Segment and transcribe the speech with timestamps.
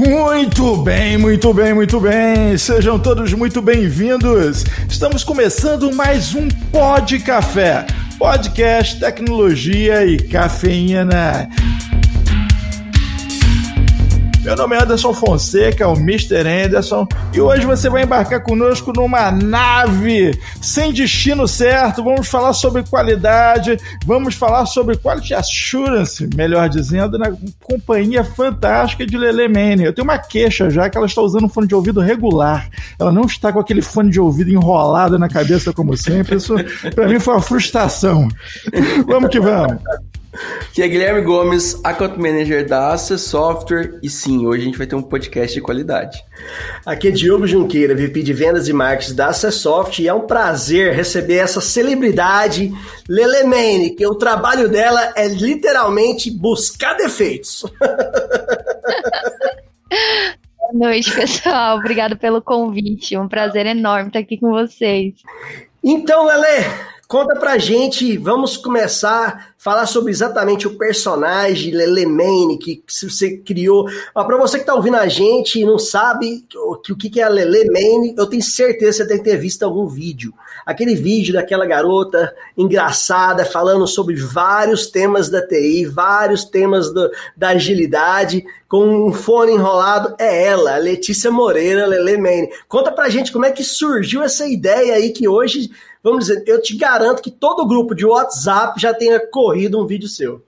[0.00, 2.56] Muito bem, muito bem, muito bem.
[2.56, 4.64] Sejam todos muito bem-vindos.
[4.88, 7.86] Estamos começando mais um Pod Café,
[8.18, 11.50] podcast, tecnologia e cafeína.
[14.42, 16.48] Meu nome é Anderson Fonseca, o Mr.
[16.48, 22.02] Anderson, e hoje você vai embarcar conosco numa nave sem destino certo.
[22.02, 23.76] Vamos falar sobre qualidade,
[24.06, 29.84] vamos falar sobre quality assurance, melhor dizendo, na companhia fantástica de Lele Mane.
[29.84, 32.66] Eu tenho uma queixa já que ela está usando um fone de ouvido regular.
[32.98, 36.36] Ela não está com aquele fone de ouvido enrolado na cabeça como sempre.
[36.36, 36.54] Isso
[36.94, 38.26] para mim foi uma frustração.
[39.06, 39.82] vamos que vamos.
[40.72, 44.86] Que é Guilherme Gomes, Account Manager da Access Software, e sim, hoje a gente vai
[44.86, 46.22] ter um podcast de qualidade.
[46.86, 50.26] Aqui é Diogo Junqueira, VP de Vendas e Marketing da Access Software, e é um
[50.26, 52.72] prazer receber essa celebridade,
[53.08, 57.64] Lele Mane, que o trabalho dela é literalmente buscar defeitos.
[60.60, 61.78] Boa noite, pessoal.
[61.78, 63.16] Obrigado pelo convite.
[63.16, 65.14] Um prazer enorme estar aqui com vocês.
[65.82, 66.64] Então, Lele,
[67.10, 73.36] Conta pra gente, vamos começar a falar sobre exatamente o personagem Lele Mane que você
[73.36, 73.88] criou.
[74.14, 77.24] Ah, para você que tá ouvindo a gente e não sabe o que, que é
[77.24, 80.32] a Lele Mane, eu tenho certeza que você deve ter visto algum vídeo.
[80.64, 87.48] Aquele vídeo daquela garota engraçada falando sobre vários temas da TI, vários temas do, da
[87.48, 92.50] agilidade, com um fone enrolado, é ela, Letícia Moreira, Lele Mane.
[92.68, 95.72] Conta pra gente como é que surgiu essa ideia aí que hoje
[96.02, 100.08] vamos dizer, eu te garanto que todo grupo de WhatsApp já tenha corrido um vídeo
[100.08, 100.42] seu.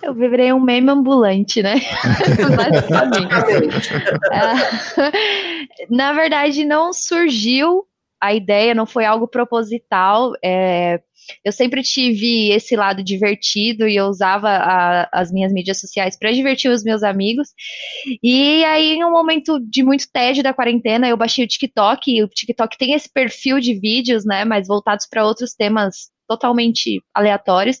[0.00, 1.74] Eu virei um meme ambulante, né?
[2.56, 3.90] Basicamente.
[4.32, 7.84] É, na verdade, não surgiu
[8.26, 10.32] a ideia, não foi algo proposital.
[10.44, 11.00] É,
[11.44, 16.32] eu sempre tive esse lado divertido e eu usava a, as minhas mídias sociais para
[16.32, 17.48] divertir os meus amigos.
[18.22, 22.10] E aí, em um momento de muito tédio da quarentena, eu baixei o TikTok.
[22.10, 27.00] E o TikTok tem esse perfil de vídeos, né, mais voltados para outros temas totalmente
[27.14, 27.80] aleatórios.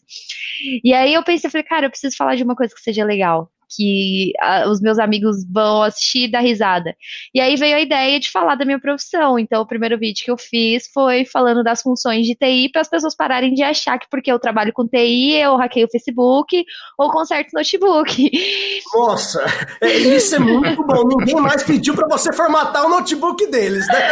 [0.84, 3.50] E aí eu pensei, falei, cara, eu preciso falar de uma coisa que seja legal
[3.68, 6.94] que a, os meus amigos vão assistir e dar risada.
[7.34, 9.38] E aí veio a ideia de falar da minha profissão.
[9.38, 12.88] Então, o primeiro vídeo que eu fiz foi falando das funções de TI para as
[12.88, 16.64] pessoas pararem de achar que porque eu trabalho com TI, eu hackeio o Facebook
[16.98, 18.30] ou conserto notebook.
[18.94, 19.44] Nossa,
[19.80, 21.06] é, isso é muito bom.
[21.06, 24.10] Ninguém mais pediu para você formatar o notebook deles, né?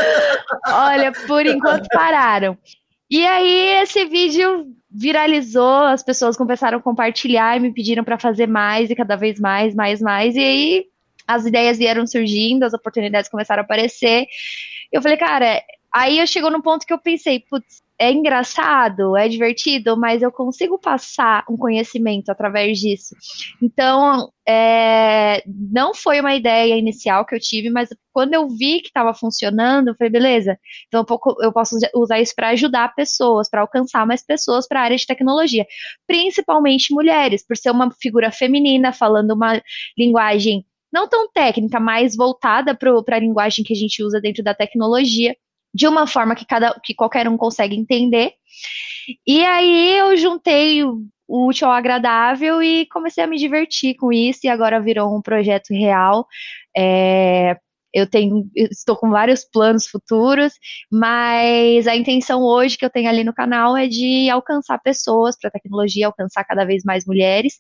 [0.67, 2.59] Olha, por enquanto pararam.
[3.11, 8.47] E aí, esse vídeo viralizou, as pessoas começaram a compartilhar e me pediram para fazer
[8.47, 10.37] mais e cada vez mais, mais, mais.
[10.37, 10.85] E aí
[11.27, 14.27] as ideias vieram surgindo, as oportunidades começaram a aparecer.
[14.93, 19.29] Eu falei, cara, aí eu chegou num ponto que eu pensei, putz, é engraçado, é
[19.29, 23.15] divertido, mas eu consigo passar um conhecimento através disso.
[23.63, 28.89] Então, é, não foi uma ideia inicial que eu tive, mas quando eu vi que
[28.89, 31.05] estava funcionando, eu falei, beleza, então
[31.41, 35.07] eu posso usar isso para ajudar pessoas, para alcançar mais pessoas para a área de
[35.07, 35.67] tecnologia,
[36.07, 39.63] principalmente mulheres, por ser uma figura feminina, falando uma
[39.97, 44.55] linguagem não tão técnica, mas voltada para a linguagem que a gente usa dentro da
[44.55, 45.35] tecnologia
[45.75, 48.33] de uma forma que, cada, que qualquer um consegue entender.
[49.27, 54.41] E aí eu juntei o, útil ao agradável e comecei a me divertir com isso,
[54.45, 56.27] e agora virou um projeto real.
[56.77, 57.57] É,
[57.93, 60.53] eu tenho, eu estou com vários planos futuros,
[60.91, 65.49] mas a intenção hoje que eu tenho ali no canal é de alcançar pessoas para
[65.49, 67.55] a tecnologia, alcançar cada vez mais mulheres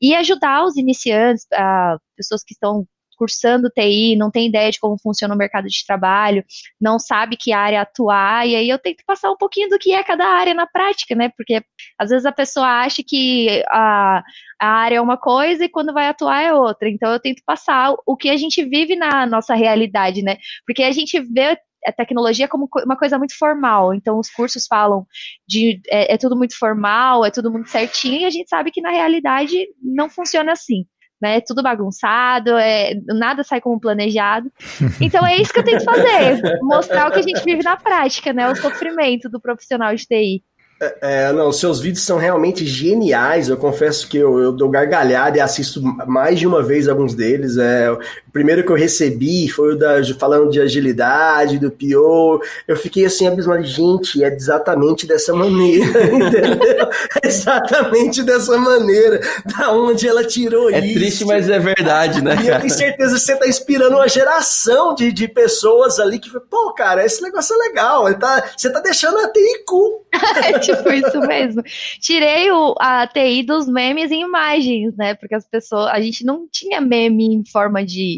[0.00, 2.86] e ajudar os iniciantes, a pessoas que estão
[3.18, 6.44] cursando TI, não tem ideia de como funciona o mercado de trabalho,
[6.80, 10.02] não sabe que área atuar, e aí eu tento passar um pouquinho do que é
[10.04, 11.30] cada área na prática, né?
[11.36, 11.62] Porque
[11.98, 14.22] às vezes a pessoa acha que a,
[14.60, 16.88] a área é uma coisa e quando vai atuar é outra.
[16.88, 20.36] Então eu tento passar o que a gente vive na nossa realidade, né?
[20.66, 23.94] Porque a gente vê a tecnologia como uma coisa muito formal.
[23.94, 25.06] Então, os cursos falam
[25.46, 28.80] de é, é, tudo muito formal, é tudo muito certinho, e a gente sabe que
[28.80, 30.84] na realidade não funciona assim
[31.20, 31.40] né?
[31.40, 34.50] Tudo bagunçado, é, nada sai como planejado.
[35.00, 38.32] Então é isso que eu tento fazer, mostrar o que a gente vive na prática,
[38.32, 38.50] né?
[38.50, 40.42] O sofrimento do profissional de TI.
[40.80, 43.48] É, é, não, seus vídeos são realmente geniais.
[43.48, 47.56] Eu confesso que eu, eu dou gargalhada e assisto mais de uma vez alguns deles.
[47.56, 47.88] É,
[48.28, 52.42] o primeiro que eu recebi foi o da, falando de agilidade, do PO.
[52.66, 53.64] Eu fiquei assim, abismado.
[53.64, 56.88] Gente, é exatamente dessa maneira, entendeu?
[57.22, 59.20] É exatamente dessa maneira.
[59.46, 60.90] Da onde ela tirou é isso.
[60.90, 62.36] É triste, mas é verdade, né?
[62.42, 66.28] E eu tenho certeza que você está inspirando uma geração de, de pessoas ali que,
[66.50, 68.14] pô, cara, esse negócio é legal.
[68.18, 70.06] Tá, você está deixando a TI cool.
[70.60, 71.62] tipo isso mesmo.
[72.00, 75.14] Tirei o, a TI dos memes em imagens, né?
[75.14, 75.86] Porque as pessoas.
[75.86, 78.17] A gente não tinha meme em forma de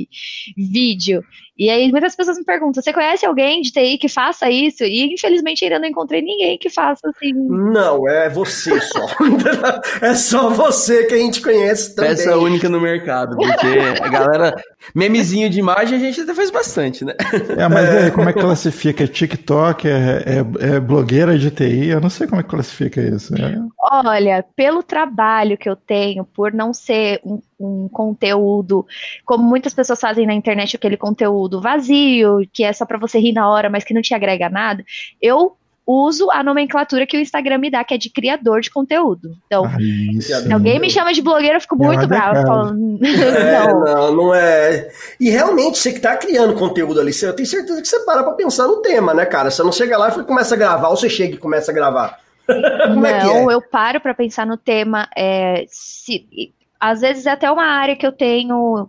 [0.57, 1.25] de vídeo.
[1.61, 4.83] E aí muitas pessoas me perguntam: você conhece alguém de TI que faça isso?
[4.83, 7.35] E infelizmente ainda não encontrei ninguém que faça assim.
[7.35, 9.07] Não, é você só.
[10.01, 12.13] é só você que a gente conhece também.
[12.13, 13.67] Peça única no mercado, porque
[14.03, 14.57] a galera.
[14.95, 17.15] Memezinho de imagem a gente até faz bastante, né?
[17.59, 18.11] É, mas é.
[18.11, 19.05] como é que classifica?
[19.05, 19.87] É TikTok?
[19.87, 21.89] É, é, é, blogueira de TI?
[21.89, 23.35] Eu não sei como é que classifica isso.
[23.35, 23.59] É.
[23.93, 28.87] Olha, pelo trabalho que eu tenho, por não ser um, um conteúdo,
[29.27, 33.33] como muitas pessoas fazem na internet, aquele conteúdo vazio, que é só para você rir
[33.33, 34.85] na hora, mas que não te agrega nada,
[35.23, 35.57] eu
[35.87, 39.37] uso a nomenclatura que o Instagram me dá, que é de criador de conteúdo.
[39.47, 42.43] Então, Ai, se alguém me chama de blogueira, eu fico muito brava.
[42.43, 43.81] Falando, é, não.
[43.81, 44.89] não, não é.
[45.19, 48.35] E realmente, você que tá criando conteúdo ali, eu tenho certeza que você para pra
[48.35, 49.51] pensar no tema, né, cara?
[49.51, 52.21] Você não chega lá e começa a gravar, ou você chega e começa a gravar.
[52.47, 53.55] Como é não, é?
[53.55, 55.09] eu paro para pensar no tema.
[55.17, 58.89] É, se, às vezes é até uma área que eu tenho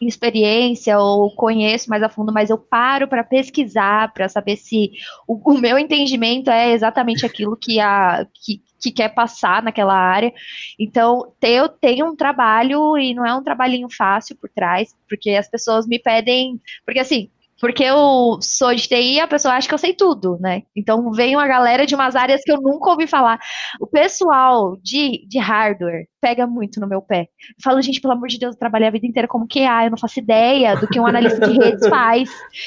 [0.00, 4.92] experiência ou conheço mais a fundo, mas eu paro para pesquisar para saber se
[5.26, 10.32] o, o, meu entendimento é exatamente aquilo que a que, que quer passar naquela área.
[10.78, 15.48] Então, eu tenho um trabalho e não é um trabalhinho fácil por trás, porque as
[15.48, 17.30] pessoas me pedem, porque assim,
[17.62, 20.62] porque eu sou de TI, a pessoa acha que eu sei tudo, né?
[20.74, 23.38] Então vem uma galera de umas áreas que eu nunca ouvi falar.
[23.80, 27.20] O pessoal de, de hardware pega muito no meu pé.
[27.20, 29.90] Eu falo, gente, pelo amor de Deus, eu trabalhei a vida inteira como QA, eu
[29.92, 32.28] não faço ideia do que um analista de redes faz.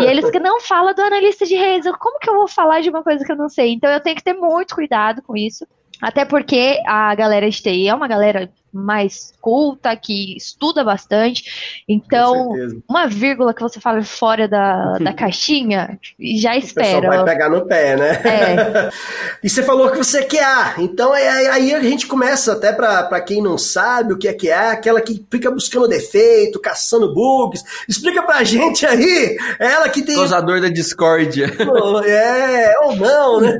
[0.00, 2.88] e eles que não falam do analista de redes, como que eu vou falar de
[2.88, 3.74] uma coisa que eu não sei?
[3.74, 5.66] Então eu tenho que ter muito cuidado com isso.
[6.00, 11.82] Até porque a galera de TI é uma galera mais culta, que estuda bastante.
[11.88, 12.52] Então,
[12.88, 17.08] uma vírgula que você fala fora da, da caixinha, já espera.
[17.08, 18.10] vai pegar no pé, né?
[18.24, 18.90] É.
[19.42, 20.74] e você falou que você é QA.
[20.78, 24.32] Então, é, é, aí a gente começa, até para quem não sabe o que é
[24.32, 27.62] QA, aquela que fica buscando defeito, caçando bugs.
[27.88, 29.36] Explica pra gente aí.
[29.58, 30.16] Ela que tem.
[30.16, 31.52] Causador da discórdia.
[32.04, 33.56] É, ou não, né?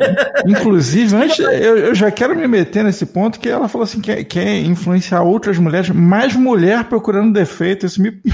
[0.47, 4.25] Inclusive, antes, eu, eu já quero me meter nesse ponto que ela falou assim: que,
[4.25, 7.87] que é influência influenciar outras mulheres, mais mulher procurando defeito.
[7.87, 8.11] Isso me.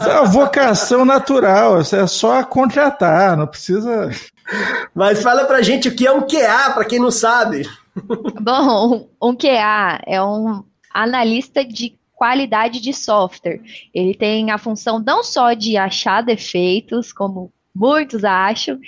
[0.00, 1.80] isso é uma vocação natural.
[1.80, 4.10] Isso é só contratar, não precisa.
[4.94, 7.68] Mas fala pra gente o que é um QA, para quem não sabe.
[8.40, 13.60] Bom, um QA é um analista de qualidade de software.
[13.94, 18.78] Ele tem a função não só de achar defeitos, como muitos acham,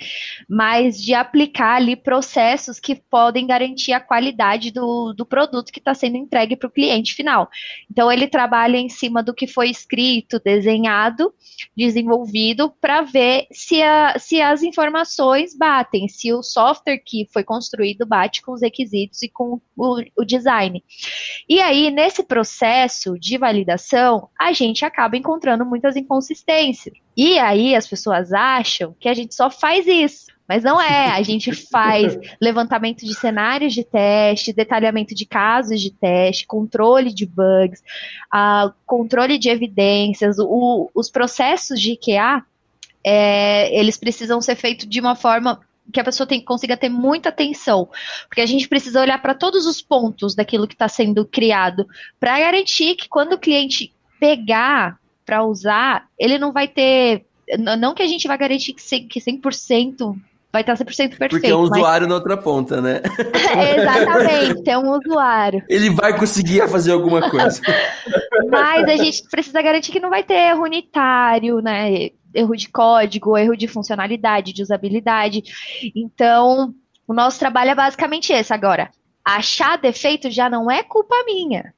[0.49, 5.93] mas de aplicar ali processos que podem garantir a qualidade do, do produto que está
[5.93, 7.49] sendo entregue para o cliente final.
[7.89, 11.33] Então, ele trabalha em cima do que foi escrito, desenhado,
[11.75, 18.05] desenvolvido, para ver se, a, se as informações batem, se o software que foi construído
[18.05, 20.83] bate com os requisitos e com o, o design.
[21.47, 26.93] E aí, nesse processo de validação, a gente acaba encontrando muitas inconsistências.
[27.15, 30.31] E aí as pessoas acham que a gente só faz isso.
[30.47, 35.91] Mas não é, a gente faz levantamento de cenários de teste, detalhamento de casos de
[35.91, 37.81] teste, controle de bugs,
[38.33, 42.43] uh, controle de evidências, o, os processos de IKEA,
[43.03, 47.29] é, eles precisam ser feitos de uma forma que a pessoa tem, consiga ter muita
[47.29, 47.89] atenção,
[48.27, 51.87] porque a gente precisa olhar para todos os pontos daquilo que está sendo criado,
[52.19, 55.00] para garantir que quando o cliente pegar
[55.31, 57.25] para usar, ele não vai ter.
[57.79, 60.13] Não que a gente vai garantir que 100%,
[60.51, 61.29] vai estar 100% perfeito.
[61.29, 61.77] Porque é um mas...
[61.77, 63.01] usuário na outra ponta, né?
[63.79, 65.63] Exatamente, é um usuário.
[65.69, 67.61] Ele vai conseguir fazer alguma coisa.
[68.51, 72.09] mas a gente precisa garantir que não vai ter erro unitário, né?
[72.33, 75.43] Erro de código, erro de funcionalidade, de usabilidade.
[75.95, 76.73] Então,
[77.07, 78.91] o nosso trabalho é basicamente esse agora
[79.23, 81.73] achar defeito já não é culpa minha.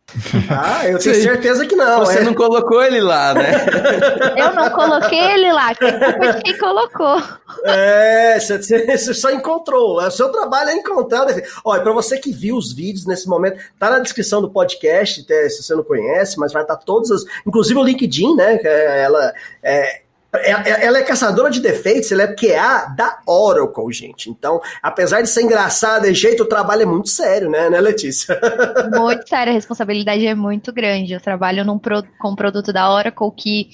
[0.50, 1.22] Ah, eu tenho Sim.
[1.22, 2.00] certeza que não.
[2.00, 2.24] Você é.
[2.24, 3.66] não colocou ele lá, né?
[4.38, 7.22] eu não coloquei ele lá, que é culpa de quem colocou.
[7.66, 9.98] É, você, só encontrou.
[9.98, 11.50] O seu trabalho é encontrar defeito.
[11.66, 15.64] Olha, para você que viu os vídeos nesse momento, tá na descrição do podcast, se
[15.64, 17.24] você não conhece, mas vai estar tá todas as.
[17.46, 18.60] Inclusive o LinkedIn, né?
[18.64, 19.34] Ela
[19.64, 20.03] é, é, é,
[20.34, 24.30] ela é caçadora de defeitos, ela é QA da Oracle, gente.
[24.30, 28.40] Então, apesar de ser engraçada de jeito, o trabalho é muito sério, né, né Letícia?
[28.94, 31.14] Muito sério, a responsabilidade é muito grande.
[31.14, 31.80] Eu trabalho num
[32.20, 33.70] com um produto da Oracle que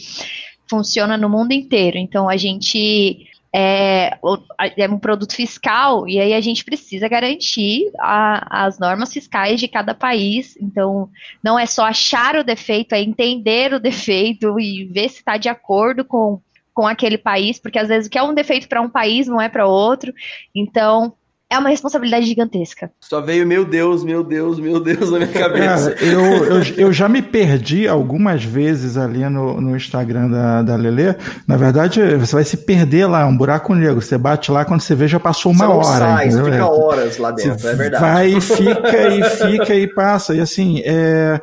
[0.69, 1.97] funciona no mundo inteiro.
[1.97, 4.17] Então, a gente é,
[4.77, 9.67] é, um produto fiscal e aí a gente precisa garantir a, as normas fiscais de
[9.67, 10.55] cada país.
[10.61, 11.09] Então,
[11.43, 15.49] não é só achar o defeito, é entender o defeito e ver se está de
[15.49, 16.39] acordo com
[16.79, 19.41] com aquele país, porque às vezes o que é um defeito para um país não
[19.41, 20.13] é para outro.
[20.55, 21.11] Então,
[21.49, 22.89] é uma responsabilidade gigantesca.
[23.01, 25.91] Só veio, meu Deus, meu Deus, meu Deus na minha cabeça.
[25.91, 30.77] Cara, eu, eu, eu já me perdi algumas vezes ali no, no Instagram da, da
[30.77, 31.15] Lelê.
[31.45, 34.01] Na verdade, você vai se perder lá, um buraco negro.
[34.01, 36.05] Você bate lá, quando você vê, já passou uma Você não hora.
[36.05, 36.45] sai, entendeu?
[36.45, 36.63] fica É.
[36.63, 38.01] horas lá dentro, Você é verdade.
[38.05, 40.33] Vai e fica e fica e passa.
[40.33, 41.41] E assim, é,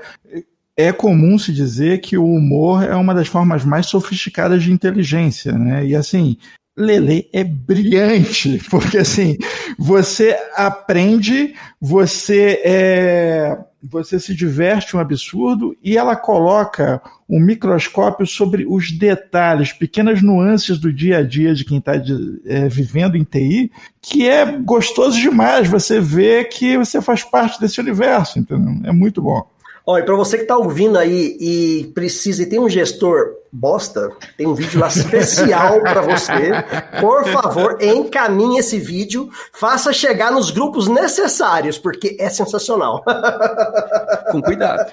[0.76, 5.52] é comum se dizer que o humor é uma das formas mais sofisticadas de inteligência,
[5.52, 5.87] né?
[5.87, 6.37] E assim,
[6.76, 9.38] Lele é brilhante, porque assim,
[9.78, 18.66] você aprende, você é, você se diverte um absurdo e ela coloca um microscópio sobre
[18.68, 21.92] os detalhes, pequenas nuances do dia a dia de quem está
[22.71, 28.38] vivendo em TI, que é gostoso demais você ver que você faz parte desse universo,
[28.38, 28.75] entendeu?
[28.85, 29.49] É muito bom.
[29.88, 34.45] Olha, para você que está ouvindo aí e precisa e tem um gestor bosta, tem
[34.45, 36.50] um vídeo lá especial para você.
[37.00, 43.05] Por favor, encaminhe esse vídeo, faça chegar nos grupos necessários, porque é sensacional.
[44.33, 44.90] Com cuidado.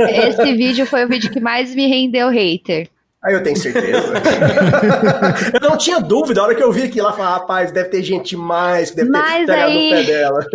[0.00, 2.88] Esse vídeo foi o vídeo que mais me rendeu hater.
[3.24, 4.12] Aí eu tenho certeza.
[5.54, 8.02] eu não tinha dúvida, a hora que eu vi aquilo lá, falei, rapaz, deve ter
[8.02, 10.46] gente demais que deve Mas ter pegado aí- no pé dela.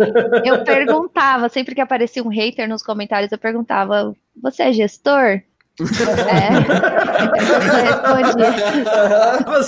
[0.44, 5.40] Eu perguntava, sempre que aparecia um hater nos comentários, eu perguntava: Você é gestor?
[6.28, 6.50] É.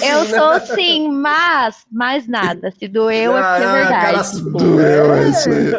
[0.12, 2.70] Eu sou sim, mas mais nada.
[2.78, 4.42] Se doeu é porque é verdade.
[4.50, 5.72] Doeu, é isso aí.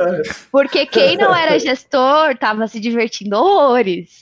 [0.51, 4.21] Porque quem não era gestor tava se divertindo horrores.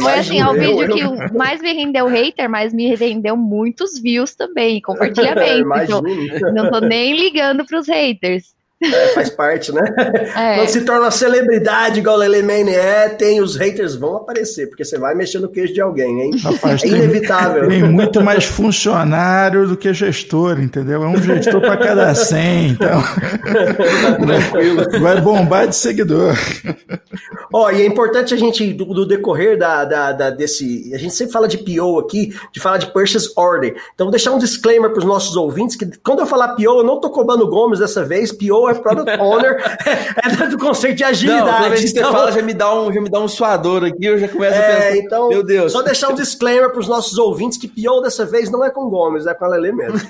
[0.00, 4.34] Foi assim, é o vídeo que mais me rendeu hater, mas me rendeu muitos views
[4.34, 5.38] também, compartilhamento.
[5.82, 8.57] Então, Imagina, não tô nem ligando pros haters.
[9.14, 9.82] Faz parte, né?
[10.38, 10.56] É.
[10.56, 14.84] Quando se torna celebridade, igual o Lele Mane é, tem os haters vão aparecer, porque
[14.84, 16.30] você vai mexer no queijo de alguém, hein?
[16.42, 17.68] Rapaz, é tem- inevitável.
[17.68, 21.02] Tem muito mais funcionário do que gestor, entendeu?
[21.02, 23.02] É um gestor para cada 100, então
[24.18, 25.00] Tranquilo.
[25.00, 26.34] vai bombar de seguidor.
[27.52, 30.92] Ó, e é importante a gente, do, do decorrer da, da, da- desse.
[30.94, 33.74] A gente sempre fala de PO aqui, de falar de Purchase Order.
[33.94, 36.84] Então, vou deixar um disclaimer para os nossos ouvintes: que quando eu falar PO, eu
[36.84, 38.30] não tô cobrando Gomes dessa vez.
[38.30, 39.56] PO é Product Owner,
[40.42, 41.56] é do conceito de Não, agilidade.
[41.56, 43.84] toda vez que você então- fala, já me, dá um, já me dá um suador
[43.84, 44.96] aqui, eu já começo a É, pensar.
[45.04, 45.72] então, meu Deus.
[45.72, 48.88] só deixar um disclaimer para os nossos ouvintes que PO dessa vez não é com
[48.88, 49.98] Gomes, é com a Lele mesmo.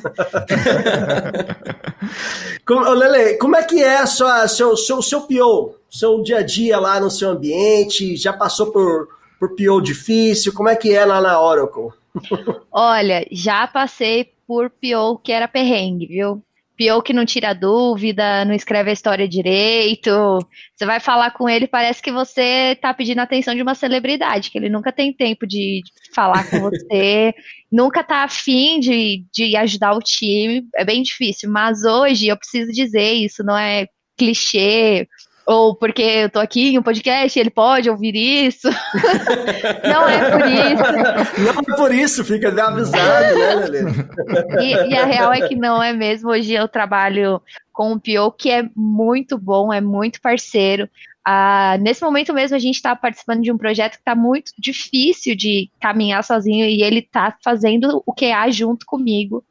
[2.66, 5.74] como, Lele, como é que é a sua, seu, seu, seu PO?
[5.90, 8.16] Seu dia a dia lá no seu ambiente?
[8.16, 9.08] Já passou por,
[9.40, 10.52] por PO difícil?
[10.52, 11.88] Como é que é lá na Oracle?
[12.70, 16.42] Olha, já passei por PO que era perrengue, viu?
[16.78, 20.38] PO que não tira dúvida, não escreve a história direito.
[20.76, 24.50] Você vai falar com ele, parece que você tá pedindo a atenção de uma celebridade,
[24.50, 25.82] que ele nunca tem tempo de
[26.14, 27.34] falar com você,
[27.70, 30.64] nunca tá afim de, de ajudar o time.
[30.76, 35.06] É bem difícil, mas hoje eu preciso dizer isso, não é clichê,
[35.48, 38.68] ou porque eu tô aqui em um podcast, ele pode ouvir isso.
[39.82, 41.42] não é por isso.
[41.42, 44.60] Não é por isso, fica avisado, né?
[44.60, 46.28] E, e a real é que não é mesmo.
[46.28, 47.40] Hoje eu trabalho
[47.72, 50.86] com o Pio, que é muito bom, é muito parceiro.
[51.24, 55.34] Ah, nesse momento mesmo, a gente está participando de um projeto que está muito difícil
[55.34, 59.42] de caminhar sozinho e ele está fazendo o QA junto comigo.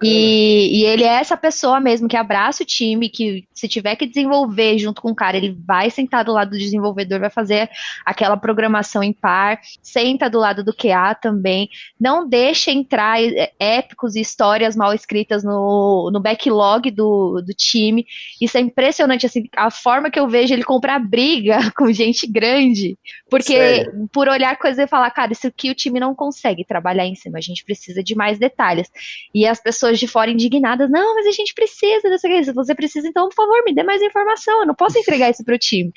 [0.00, 0.06] Que.
[0.06, 4.06] E, e ele é essa pessoa mesmo que abraça o time, que se tiver que
[4.06, 7.68] desenvolver junto com o cara, ele vai sentar do lado do desenvolvedor, vai fazer
[8.04, 11.68] aquela programação em par, senta do lado do QA também.
[12.00, 18.06] Não deixa entrar é, épicos e histórias mal escritas no, no backlog do, do time.
[18.40, 22.98] Isso é impressionante, assim, a forma que eu vejo ele comprar briga com gente grande.
[23.30, 24.08] Porque Sério?
[24.12, 27.38] por olhar coisas e falar, cara, isso aqui o time não consegue trabalhar em cima,
[27.38, 28.88] a gente precisa de mais detalhes.
[29.34, 32.52] E as pessoas de fora indignadas, não, mas a gente precisa dessa coisa.
[32.52, 34.60] Você precisa, então, por favor, me dê mais informação.
[34.60, 35.92] Eu não posso entregar isso pro time.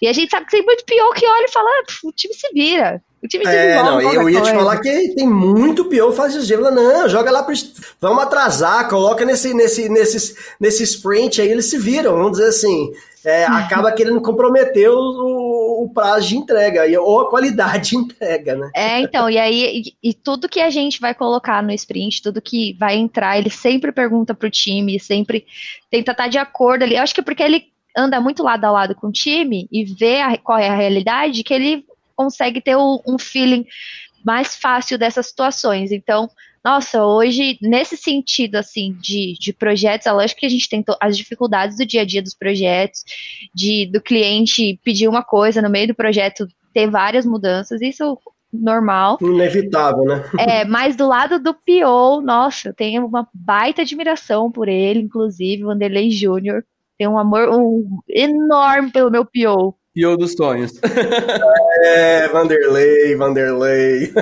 [0.00, 2.34] E a gente sabe que tem muito pior que olha e fala, ah, o time
[2.34, 3.02] se vira.
[3.26, 6.54] O time É, não, eu ia te falar que tem muito pior faz isso.
[6.54, 7.54] Fala, Não, joga lá pro.
[8.00, 12.92] Vamos atrasar, coloca nesse, nesse, nesse, nesse sprint aí, eles se viram, vamos dizer assim.
[13.24, 18.70] É, acaba querendo comprometer o, o prazo de entrega, ou a qualidade de entrega, né?
[18.74, 22.40] É, então, e aí, e, e tudo que a gente vai colocar no sprint, tudo
[22.40, 25.44] que vai entrar, ele sempre pergunta pro time, sempre
[25.90, 26.94] tenta estar de acordo ali.
[26.96, 27.64] Eu acho que é porque ele
[27.96, 31.42] anda muito lado a lado com o time e vê a- qual é a realidade,
[31.42, 31.84] que ele
[32.16, 33.66] consegue ter um feeling
[34.24, 35.92] mais fácil dessas situações.
[35.92, 36.28] Então,
[36.64, 41.16] nossa, hoje, nesse sentido, assim, de, de projetos, é lógico que a gente tem as
[41.16, 43.04] dificuldades do dia a dia dos projetos,
[43.54, 48.18] de do cliente pedir uma coisa no meio do projeto, ter várias mudanças, isso
[48.52, 49.16] normal.
[49.20, 50.24] Inevitável, né?
[50.40, 55.62] É, mas do lado do Pio, nossa, eu tenho uma baita admiração por ele, inclusive,
[55.62, 56.64] Vanderlei Júnior.
[56.98, 59.72] Tenho um amor um, enorme pelo meu Pio.
[59.96, 60.72] Pio dos sonhos.
[61.82, 64.12] é, Vanderlei, Vanderlei.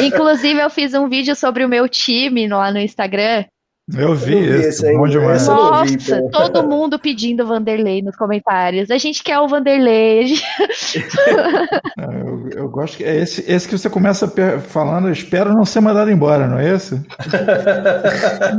[0.00, 3.44] Inclusive, eu fiz um vídeo sobre o meu time lá no Instagram.
[3.94, 5.46] Eu vi, eu vi esse, bom demais.
[5.46, 8.90] Nossa, vi, todo mundo pedindo Vanderlei nos comentários.
[8.90, 10.26] A gente quer o Vanderlei.
[10.26, 11.06] Gente...
[11.96, 14.26] eu, eu, gosto que é esse, esse que você começa
[14.58, 16.96] falando, espero não ser mandado embora, não é esse?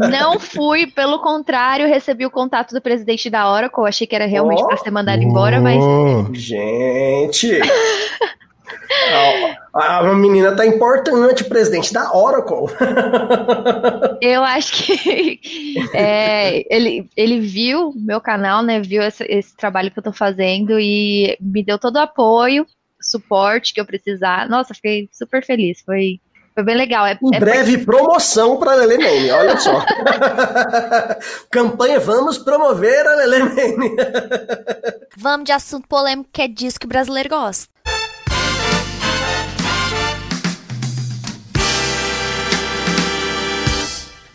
[0.10, 4.64] Não fui, pelo contrário, recebi o contato do presidente da Oracle, achei que era realmente
[4.64, 4.68] oh.
[4.68, 5.84] para ser mandado embora, mas.
[6.34, 7.60] Gente!
[9.74, 12.74] A, a menina tá importante, presidente da Oracle.
[14.22, 15.40] Eu acho que
[15.94, 18.80] é, ele, ele viu meu canal, né?
[18.80, 22.66] Viu esse, esse, trabalho que eu tô fazendo e me deu todo o apoio,
[23.00, 24.50] suporte que eu precisar.
[24.50, 25.82] Nossa, fiquei super feliz.
[25.86, 26.20] Foi,
[26.56, 27.06] foi bem legal.
[27.06, 29.86] É, em é breve, promoção para Lele Mene, olha só.
[31.52, 33.96] Campanha Vamos Promover a Lele Mene.
[35.16, 37.77] Vamos de assunto polêmico que é disso que o brasileiro gosta.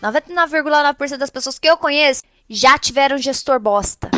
[0.03, 4.11] 99,9% das pessoas que eu conheço já tiveram gestor bosta.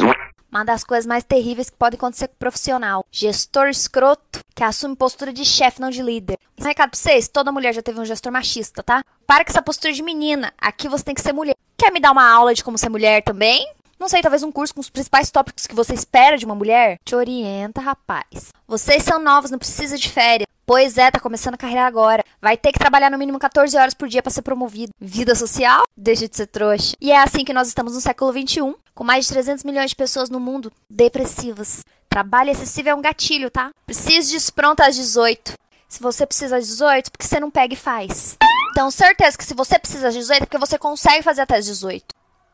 [0.50, 3.04] Uma das coisas mais terríveis que pode acontecer com o profissional.
[3.10, 6.38] Gestor escroto que assume postura de chefe, não de líder.
[6.58, 9.04] Um recado pra vocês: toda mulher já teve um gestor machista, tá?
[9.26, 10.54] Para com essa postura de menina.
[10.56, 11.56] Aqui você tem que ser mulher.
[11.76, 13.66] Quer me dar uma aula de como ser mulher também?
[13.98, 16.98] Não sei, talvez um curso com os principais tópicos que você espera de uma mulher?
[17.04, 18.52] Te orienta, rapaz.
[18.66, 20.46] Vocês são novos, não precisa de férias.
[20.66, 22.24] Pois é, tá começando a carreira agora.
[22.40, 24.92] Vai ter que trabalhar no mínimo 14 horas por dia para ser promovido.
[24.98, 25.82] Vida social?
[25.96, 26.96] Deixa de ser trouxa.
[27.00, 29.96] E é assim que nós estamos no século 21, com mais de 300 milhões de
[29.96, 31.84] pessoas no mundo depressivas.
[32.08, 33.70] Trabalho excessivo é um gatilho, tá?
[33.86, 35.52] Preciso disso pronto às 18.
[35.88, 38.36] Se você precisa às 18, porque você não pega e faz.
[38.70, 41.66] Então, certeza que se você precisa às 18, é porque você consegue fazer até às
[41.66, 42.04] 18.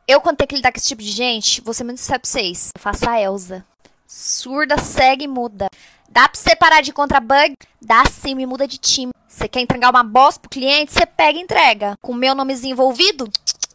[0.07, 2.29] Eu, quando tenho que lidar com esse tipo de gente, vou ser muito sincero pra
[2.29, 2.71] vocês.
[2.75, 3.65] Eu faço a Elsa.
[4.13, 5.69] Surda, segue e muda.
[6.11, 7.55] Dá pra você parar de encontrar bug?
[7.81, 9.13] Dá sim, me muda de time.
[9.29, 10.93] Você quer entregar uma bosta pro cliente?
[10.93, 11.97] Você pega e entrega.
[12.03, 13.31] Com meu nomezinho envolvido?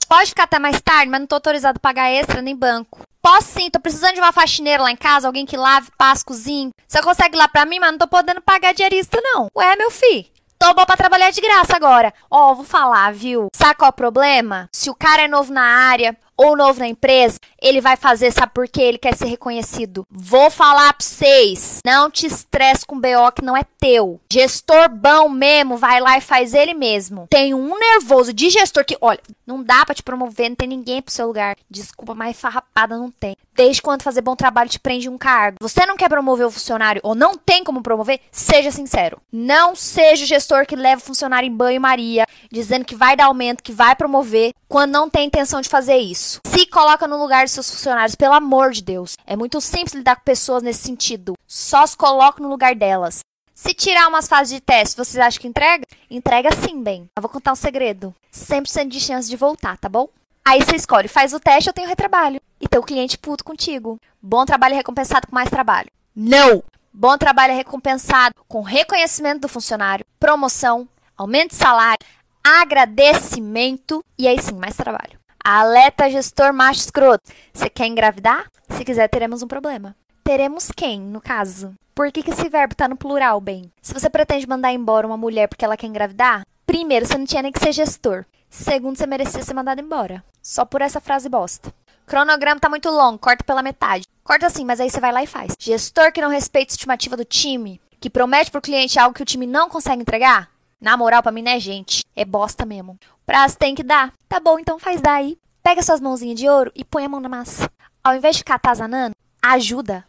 [0.10, 3.00] Pode ficar até mais tarde, mas não tô autorizado a pagar extra nem banco.
[3.22, 6.72] Posso sim, tô precisando de uma faxineira lá em casa, alguém que lave, passe, cozinhe.
[6.86, 9.48] Você consegue lá pra mim, mas não tô podendo pagar diarista não.
[9.56, 10.26] Ué, meu filho.
[10.60, 12.14] Tô bom pra trabalhar de graça agora.
[12.30, 13.48] Ó, oh, vou falar, viu?
[13.56, 14.68] Sabe qual é o problema?
[14.74, 18.52] Se o cara é novo na área, ou novo na empresa, ele vai fazer, sabe
[18.54, 18.82] por quê?
[18.82, 20.06] Ele quer ser reconhecido.
[20.10, 24.20] Vou falar pra vocês, não te estresse com BO que não é teu.
[24.32, 27.28] Gestor bom mesmo, vai lá e faz ele mesmo.
[27.30, 31.02] Tem um nervoso de gestor que, olha, não dá para te promover, não tem ninguém
[31.02, 31.56] pro seu lugar.
[31.70, 33.36] Desculpa, mas farrapada não tem.
[33.54, 35.58] Desde quando fazer bom trabalho te prende um cargo.
[35.62, 38.20] Você não quer promover o funcionário ou não tem como promover?
[38.32, 39.22] Seja sincero.
[39.32, 43.64] Não seja o gestor que leva o funcionário em banho-maria, dizendo que vai dar aumento,
[43.64, 46.25] que vai promover, quando não tem intenção de fazer isso.
[46.46, 49.16] Se coloca no lugar dos seus funcionários, pelo amor de Deus.
[49.26, 51.36] É muito simples lidar com pessoas nesse sentido.
[51.48, 53.20] Só se coloca no lugar delas.
[53.54, 55.86] Se tirar umas fases de teste, vocês acham que entrega?
[56.10, 57.10] Entrega sim, bem.
[57.16, 58.14] Eu vou contar um segredo.
[58.34, 60.10] 100% de chance de voltar, tá bom?
[60.44, 62.42] Aí você escolhe, faz o teste, eu tenho retrabalho.
[62.60, 63.98] E teu cliente puto contigo.
[64.22, 65.90] Bom trabalho é recompensado com mais trabalho.
[66.16, 66.64] Não!
[66.94, 72.06] Bom trabalho é recompensado com reconhecimento do funcionário, promoção, aumento de salário,
[72.42, 75.20] agradecimento e aí sim, mais trabalho.
[75.48, 77.32] Alerta gestor macho escroto.
[77.54, 78.50] Você quer engravidar?
[78.68, 79.96] Se quiser, teremos um problema.
[80.24, 81.76] Teremos quem, no caso?
[81.94, 83.72] Por que, que esse verbo tá no plural, bem?
[83.80, 87.44] Se você pretende mandar embora uma mulher porque ela quer engravidar, primeiro, você não tinha
[87.44, 88.26] nem que ser gestor.
[88.50, 90.24] Segundo, você merecia ser mandado embora.
[90.42, 91.72] Só por essa frase bosta.
[92.08, 94.08] Cronograma tá muito longo, corta pela metade.
[94.24, 95.54] Corta assim, mas aí você vai lá e faz.
[95.60, 99.26] Gestor que não respeita a estimativa do time, que promete pro cliente algo que o
[99.26, 100.50] time não consegue entregar,
[100.86, 102.04] na moral, pra mim não é gente.
[102.16, 102.98] É bosta mesmo.
[103.26, 104.14] Prazo tem que dar.
[104.30, 105.38] Tá bom, então faz daí.
[105.64, 107.70] Pega suas mãozinhas de ouro e põe a mão na massa.
[108.04, 110.06] Ao invés de ficar atazanando, ajuda.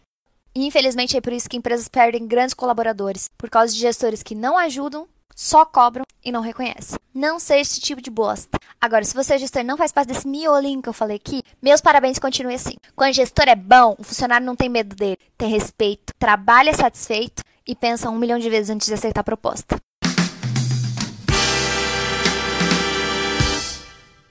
[0.55, 3.31] E infelizmente é por isso que empresas perdem grandes colaboradores.
[3.39, 6.99] Por causa de gestores que não ajudam, só cobram e não reconhecem.
[7.15, 8.59] Não seja esse tipo de bosta.
[8.81, 11.81] Agora, se você é gestor não faz parte desse miolinho que eu falei aqui, meus
[11.81, 12.75] parabéns continue assim.
[12.95, 17.43] Quando o gestor é bom, o funcionário não tem medo dele, tem respeito, trabalha satisfeito
[17.67, 19.77] e pensa um milhão de vezes antes de aceitar a proposta.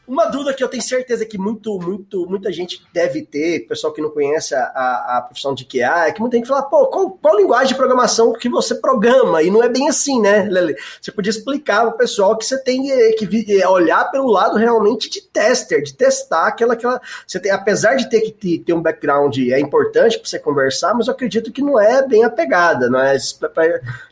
[0.08, 4.02] Uma dúvida que eu tenho certeza que muito, muito, muita gente deve ter, pessoal que
[4.02, 7.38] não conhece a, a, profissão de QA, é que muita gente fala, pô, qual, qual
[7.38, 9.42] linguagem de programação que você programa?
[9.42, 10.76] E não é bem assim, né, Lele?
[11.02, 13.28] Você podia explicar o pessoal que você tem eh, que
[13.60, 17.02] eh, olhar pelo lado realmente de tester, de testar aquela, aquela.
[17.26, 21.08] Você tem, apesar de ter que ter um background, é importante para você conversar, mas
[21.08, 23.18] eu acredito que não é bem a pegada, não é?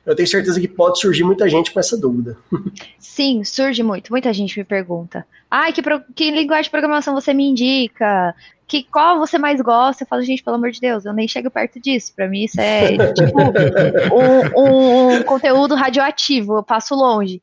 [0.05, 2.35] Eu tenho certeza que pode surgir muita gente com essa dúvida.
[2.99, 4.11] Sim, surge muito.
[4.11, 5.25] Muita gente me pergunta.
[5.55, 8.33] Ai, que, pro, que linguagem de programação você me indica?
[8.67, 10.03] Que qual você mais gosta?
[10.03, 12.11] Eu falo, gente, pelo amor de Deus, eu nem chego perto disso.
[12.15, 13.39] Para mim, isso é tipo
[14.11, 17.39] um, um, conteúdo radioativo, eu passo longe.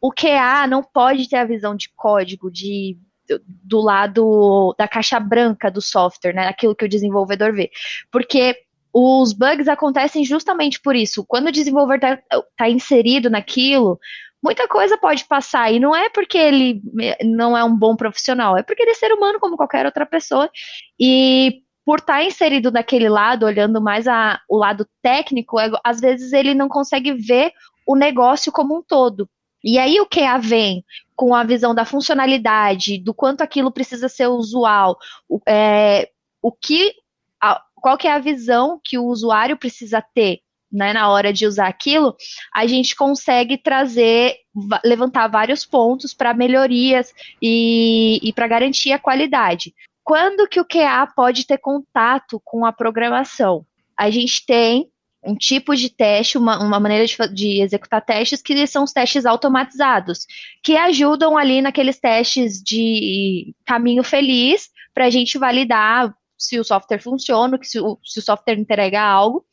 [0.00, 2.98] O QA não pode ter a visão de código, de
[3.46, 6.48] do lado da caixa branca do software, né?
[6.48, 7.70] Aquilo que o desenvolvedor vê.
[8.10, 8.56] Porque
[8.92, 11.24] os bugs acontecem justamente por isso.
[11.28, 14.00] Quando o desenvolvedor está tá inserido naquilo,
[14.42, 15.72] muita coisa pode passar.
[15.72, 16.82] E não é porque ele
[17.24, 20.50] não é um bom profissional, é porque ele é ser humano como qualquer outra pessoa.
[20.98, 26.00] E por estar tá inserido naquele lado, olhando mais a, o lado técnico, é, às
[26.00, 27.52] vezes ele não consegue ver
[27.86, 29.28] o negócio como um todo.
[29.64, 34.26] E aí o QA vem com a visão da funcionalidade, do quanto aquilo precisa ser
[34.26, 34.98] usual,
[35.46, 36.08] é,
[36.40, 36.92] o que,
[37.40, 40.40] a, qual que é a visão que o usuário precisa ter
[40.72, 42.16] né, na hora de usar aquilo,
[42.54, 44.36] a gente consegue trazer,
[44.84, 49.74] levantar vários pontos para melhorias e, e para garantir a qualidade.
[50.02, 53.64] Quando que o QA pode ter contato com a programação?
[53.96, 54.88] A gente tem
[55.24, 59.24] um tipo de teste, uma, uma maneira de, de, executar testes que são os testes
[59.24, 60.26] automatizados,
[60.62, 67.00] que ajudam ali naqueles testes de caminho feliz para a gente validar se o software
[67.00, 69.44] funciona, se o, se o software entrega algo,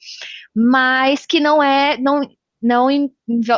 [0.56, 2.22] mas que não é, não,
[2.62, 2.90] não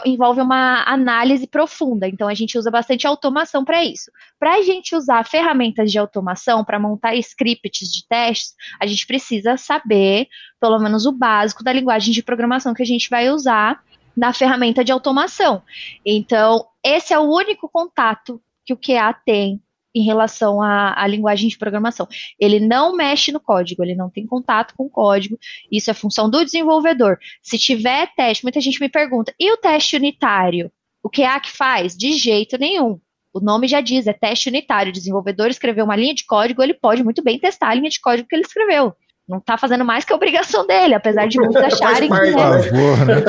[0.05, 2.07] envolve uma análise profunda.
[2.07, 4.11] Então, a gente usa bastante automação para isso.
[4.37, 9.55] Para a gente usar ferramentas de automação para montar scripts de testes, a gente precisa
[9.57, 10.27] saber,
[10.59, 13.81] pelo menos, o básico da linguagem de programação que a gente vai usar
[14.15, 15.63] na ferramenta de automação.
[16.05, 19.61] Então, esse é o único contato que o QA tem
[19.93, 22.07] em relação à, à, linguagem de programação.
[22.39, 25.37] Ele não mexe no código, ele não tem contato com o código,
[25.71, 27.17] isso é função do desenvolvedor.
[27.41, 30.71] Se tiver teste, muita gente me pergunta, e o teste unitário?
[31.03, 31.97] O que é que faz?
[31.97, 32.99] De jeito nenhum.
[33.33, 34.89] O nome já diz, é teste unitário.
[34.89, 37.99] O desenvolvedor escreveu uma linha de código, ele pode muito bem testar a linha de
[37.99, 38.93] código que ele escreveu
[39.31, 42.15] não está fazendo mais que a obrigação dele, apesar de muitos acharem que.
[42.17, 43.21] Por favor, né?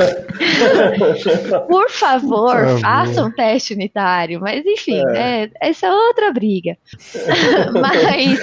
[1.68, 4.40] Por favor, faça um teste unitário.
[4.40, 5.46] Mas, enfim, é.
[5.46, 6.76] Né, essa é outra briga.
[7.80, 8.40] mas,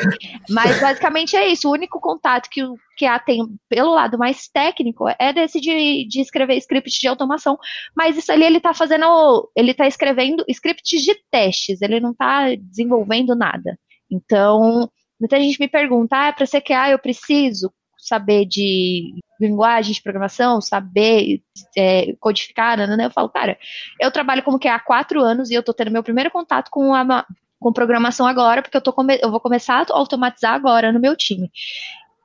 [0.50, 1.67] mas, basicamente, é isso.
[1.67, 6.22] O único contato que o QA tem pelo lado mais técnico é desse de, de
[6.22, 7.58] escrever scripts de automação.
[7.93, 9.50] Mas isso ali ele está fazendo.
[9.54, 13.78] Ele está escrevendo scripts de testes, ele não está desenvolvendo nada.
[14.10, 20.01] Então, Muita gente me pergunta, ah, para ser QA eu preciso saber de linguagem de
[20.01, 21.41] programação, saber
[21.77, 23.05] é, codificar, né?
[23.05, 23.58] Eu falo, cara,
[23.99, 26.93] eu trabalho como QA há quatro anos e eu tô tendo meu primeiro contato com
[26.93, 27.25] a
[27.60, 31.51] com programação agora, porque eu, tô eu vou começar a automatizar agora no meu time.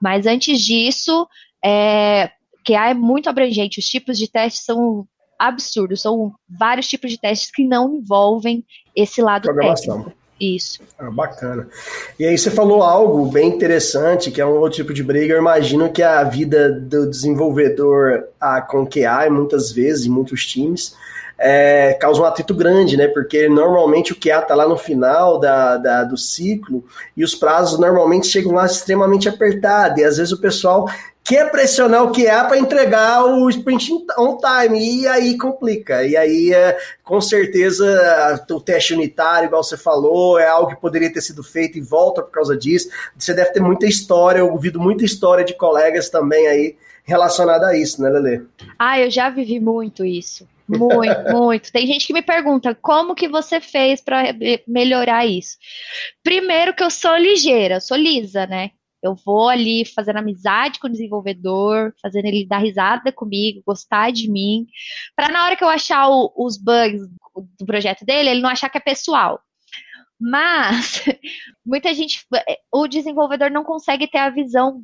[0.00, 1.26] Mas antes disso,
[1.64, 2.30] é,
[2.64, 5.06] QA é muito abrangente, os tipos de testes são
[5.38, 10.12] absurdos, são vários tipos de testes que não envolvem esse lado técnico.
[10.40, 10.80] Isso.
[10.98, 11.68] Ah, bacana.
[12.18, 15.34] E aí você falou algo bem interessante, que é um outro tipo de briga.
[15.34, 20.94] Eu imagino que a vida do desenvolvedor a, com QA, muitas vezes, em muitos times,
[21.38, 23.08] é, causa um atrito grande, né?
[23.08, 26.84] Porque normalmente o QA está lá no final da, da, do ciclo
[27.16, 29.98] e os prazos normalmente chegam lá extremamente apertados.
[29.98, 30.88] E às vezes o pessoal
[31.24, 36.04] quer pressionar o QA para entregar o sprint on time, e aí complica.
[36.04, 41.10] E aí, é, com certeza, o teste unitário, igual você falou, é algo que poderia
[41.10, 42.90] ter sido feito e volta por causa disso.
[43.16, 47.76] Você deve ter muita história, eu ouvido muita história de colegas também aí relacionada a
[47.76, 48.46] isso, né, Lele?
[48.78, 50.46] Ah, eu já vivi muito isso.
[50.68, 51.72] Muito, muito.
[51.72, 54.34] Tem gente que me pergunta como que você fez para
[54.66, 55.56] melhorar isso.
[56.22, 58.70] Primeiro que eu sou ligeira, sou lisa, né?
[59.02, 64.30] Eu vou ali fazendo amizade com o desenvolvedor, fazendo ele dar risada comigo, gostar de
[64.30, 64.66] mim,
[65.14, 67.02] para na hora que eu achar o, os bugs
[67.60, 69.38] do projeto dele, ele não achar que é pessoal.
[70.18, 71.04] Mas
[71.66, 72.24] muita gente,
[72.72, 74.82] o desenvolvedor não consegue ter a visão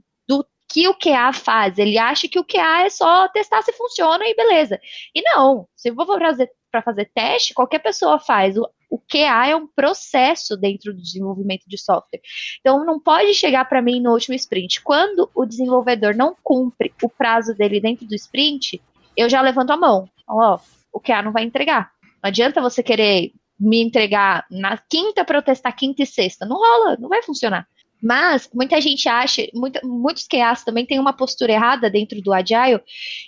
[0.72, 1.78] que o QA faz.
[1.78, 4.80] Ele acha que o QA é só testar se funciona e beleza.
[5.14, 8.56] E não, se eu vou fazer para fazer teste, qualquer pessoa faz.
[8.56, 12.20] O, o QA é um processo dentro do desenvolvimento de software.
[12.60, 14.80] Então, não pode chegar para mim no último sprint.
[14.82, 18.80] Quando o desenvolvedor não cumpre o prazo dele dentro do sprint,
[19.16, 20.08] eu já levanto a mão.
[20.28, 20.60] Ó,
[20.92, 21.90] o QA não vai entregar.
[22.22, 26.46] Não adianta você querer me entregar na quinta para eu testar quinta e sexta.
[26.46, 27.66] Não rola, não vai funcionar.
[28.02, 32.80] Mas muita gente acha, muita, muitos QAs também têm uma postura errada dentro do Agile,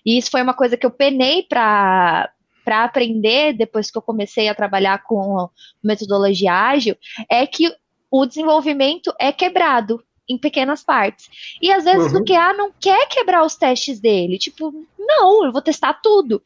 [0.04, 2.30] e isso foi uma coisa que eu penei para
[2.64, 5.48] para aprender depois que eu comecei a trabalhar com
[5.82, 6.96] metodologia ágil,
[7.28, 7.68] é que
[8.08, 11.28] o desenvolvimento é quebrado em pequenas partes.
[11.60, 12.20] E às vezes uhum.
[12.20, 14.38] o QA não quer quebrar os testes dele.
[14.38, 16.40] Tipo, não, eu vou testar tudo.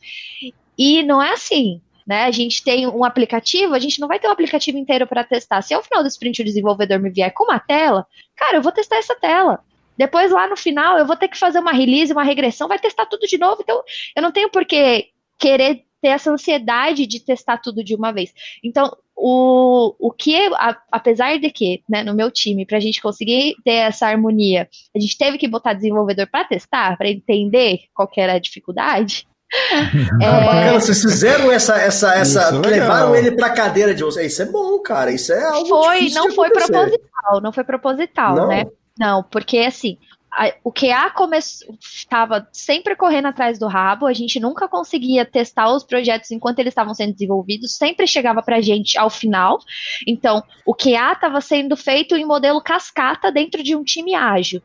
[0.79, 2.25] E não é assim né?
[2.25, 5.61] A gente tem um aplicativo, a gente não vai ter um aplicativo inteiro para testar.
[5.63, 8.73] Se ao final do sprint o desenvolvedor me vier com uma tela, cara, eu vou
[8.73, 9.61] testar essa tela.
[9.97, 13.07] Depois, lá no final, eu vou ter que fazer uma release, uma regressão, vai testar
[13.07, 13.63] tudo de novo.
[13.63, 13.83] Então,
[14.15, 18.33] eu não tenho por que querer ter essa ansiedade de testar tudo de uma vez.
[18.63, 23.01] Então, o, o que, a, apesar de que, né, no meu time, para a gente
[23.01, 28.11] conseguir ter essa harmonia, a gente teve que botar desenvolvedor para testar, para entender qual
[28.17, 29.27] era a dificuldade,
[30.21, 30.27] é...
[30.27, 34.33] Ah, bacana, vocês fizeram essa, essa, essa, é levaram ele para cadeira de vocês.
[34.33, 35.11] Isso é bom, cara.
[35.11, 38.49] Isso é algo foi, não foi proposital, não foi proposital, não.
[38.49, 38.65] né?
[38.99, 39.99] Não, porque assim,
[40.37, 41.13] a, o QA
[41.81, 46.73] estava sempre correndo atrás do rabo, a gente nunca conseguia testar os projetos enquanto eles
[46.73, 49.59] estavam sendo desenvolvidos, sempre chegava para a gente ao final.
[50.07, 54.63] Então, o QA estava sendo feito em modelo cascata dentro de um time ágil.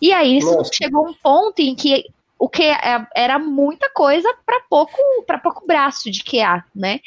[0.00, 2.04] E aí isso chegou um ponto em que
[2.42, 2.64] o que
[3.14, 6.98] era muita coisa para pouco para pouco braço de QA, né?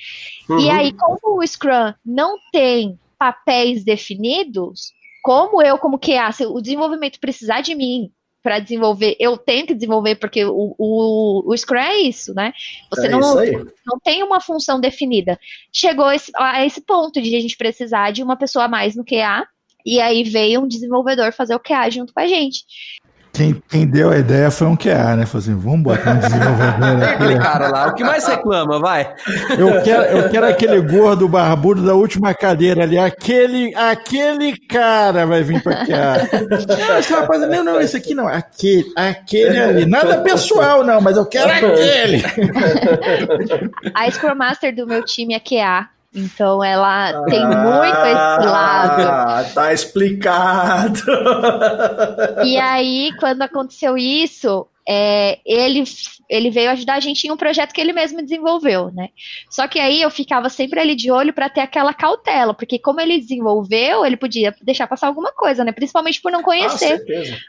[0.50, 0.60] Uhum.
[0.62, 6.62] E aí, como o Scrum não tem papéis definidos, como eu, como QA, se o
[6.62, 8.10] desenvolvimento precisar de mim
[8.42, 12.54] para desenvolver, eu tenho que desenvolver, porque o, o, o Scrum é isso, né?
[12.90, 13.20] Você é não,
[13.86, 15.38] não tem uma função definida.
[15.70, 19.04] Chegou esse, a esse ponto de a gente precisar de uma pessoa a mais no
[19.04, 19.46] QA,
[19.86, 22.64] e aí veio um desenvolvedor fazer o QA junto com a gente.
[23.36, 25.26] Quem, quem, deu a ideia foi um QA, né?
[25.26, 27.14] Falou assim, vamos botar um desenvolvedor aqui.
[27.14, 29.14] aquele cara lá, o que mais reclama, vai.
[29.58, 35.44] Eu quero, eu quero aquele gordo barbudo da última cadeira ali, aquele, aquele cara vai
[35.44, 36.18] vir para cá.
[36.88, 39.86] Não, esse rapaz, não, não, esse aqui não, aquele, aquele ali.
[39.86, 42.24] Nada pessoal, não, mas eu quero aquele.
[43.94, 45.90] A Scrum Master do meu time é QA.
[46.16, 49.02] Então ela ah, tem muito esse lado.
[49.04, 51.02] Ah, tá explicado.
[52.46, 55.84] E aí, quando aconteceu isso, é, ele,
[56.30, 59.10] ele veio ajudar a gente em um projeto que ele mesmo desenvolveu, né?
[59.50, 63.02] Só que aí eu ficava sempre ali de olho para ter aquela cautela, porque como
[63.02, 65.72] ele desenvolveu, ele podia deixar passar alguma coisa, né?
[65.72, 67.04] Principalmente por não conhecer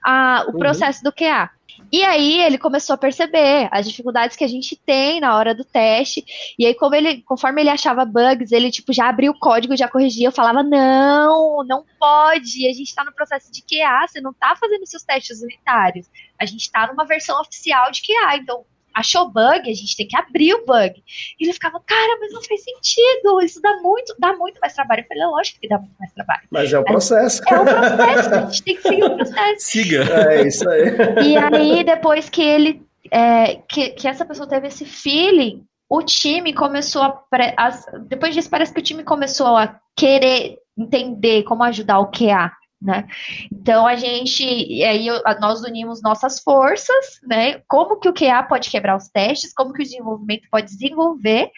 [0.05, 0.59] ah, a, o uhum.
[0.59, 1.51] processo do QA.
[1.91, 5.65] E aí ele começou a perceber as dificuldades que a gente tem na hora do
[5.65, 6.25] teste.
[6.59, 9.89] E aí, como ele, conforme ele achava bugs, ele tipo já abriu o código, já
[9.89, 10.29] corrigia.
[10.29, 12.69] Eu falava: não, não pode.
[12.69, 16.09] A gente está no processo de QA, você não está fazendo seus testes unitários.
[16.39, 18.65] A gente está numa versão oficial de QA, então
[18.97, 21.03] achou bug, a gente tem que abrir o bug.
[21.39, 25.03] E ele ficava, cara, mas não faz sentido, isso dá muito, dá muito mais trabalho.
[25.03, 26.43] Eu falei, é lógico que dá muito mais trabalho.
[26.51, 27.43] Mas é o processo.
[27.47, 29.67] É, é o processo, a gente tem que seguir o processo.
[29.67, 30.05] Siga.
[30.31, 30.85] É isso aí.
[31.23, 36.55] E aí, depois que ele, é, que, que essa pessoa teve esse feeling, o time
[36.55, 37.23] começou a,
[37.57, 37.71] a.
[38.09, 42.51] Depois disso, parece que o time começou a querer entender como ajudar o QA
[42.81, 43.07] né?
[43.51, 45.07] Então a gente, e aí
[45.41, 47.61] nós unimos nossas forças, né?
[47.67, 51.51] Como que o QA pode quebrar os testes, como que o desenvolvimento pode desenvolver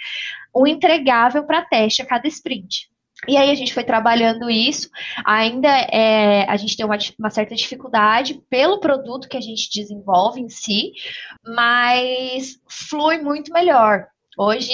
[0.55, 2.89] um entregável para teste a cada sprint.
[3.27, 4.89] E aí a gente foi trabalhando isso.
[5.25, 10.41] Ainda é, a gente tem uma, uma, certa dificuldade pelo produto que a gente desenvolve
[10.41, 10.93] em si,
[11.45, 14.07] mas flui muito melhor.
[14.39, 14.73] Hoje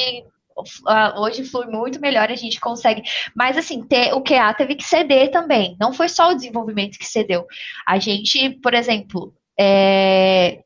[1.16, 3.02] hoje flui muito melhor, a gente consegue.
[3.34, 5.76] Mas assim, ter, o QA teve que ceder também.
[5.80, 7.46] Não foi só o desenvolvimento que cedeu.
[7.86, 10.60] A gente, por exemplo, é,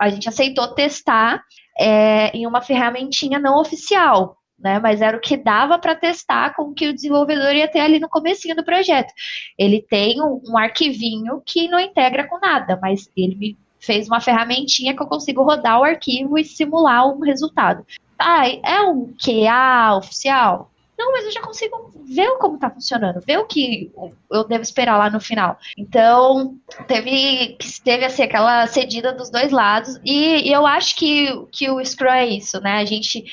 [0.00, 1.42] a gente aceitou testar
[1.78, 4.36] é, em uma ferramentinha não oficial.
[4.58, 7.80] Né, mas era o que dava para testar com o que o desenvolvedor ia ter
[7.80, 9.12] ali no comecinho do projeto.
[9.58, 14.20] Ele tem um, um arquivinho que não integra com nada, mas ele me fez uma
[14.20, 17.84] ferramentinha que eu consigo rodar o arquivo e simular um resultado.
[18.62, 20.70] É um QA oficial?
[20.98, 23.92] Não, mas eu já consigo ver como está funcionando, ver o que
[24.30, 25.58] eu devo esperar lá no final.
[25.76, 31.70] Então, teve, teve assim, aquela cedida dos dois lados, e, e eu acho que, que
[31.70, 32.78] o Scrum é isso, né?
[32.78, 33.24] A gente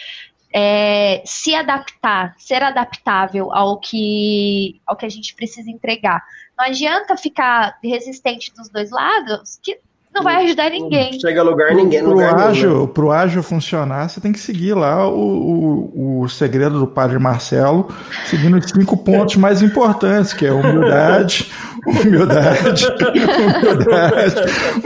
[0.53, 6.21] é, se adaptar, ser adaptável ao que, ao que a gente precisa entregar.
[6.57, 9.79] Não adianta ficar resistente dos dois lados, que
[10.13, 11.19] não vai ajudar ninguém.
[11.19, 12.01] chega a lugar ninguém.
[12.01, 16.79] Pro, lugar ágil, pro ágil funcionar, você tem que seguir lá o, o, o segredo
[16.79, 17.87] do padre Marcelo,
[18.25, 21.51] seguindo os cinco pontos mais importantes, que é humildade,
[21.85, 22.85] Humildade,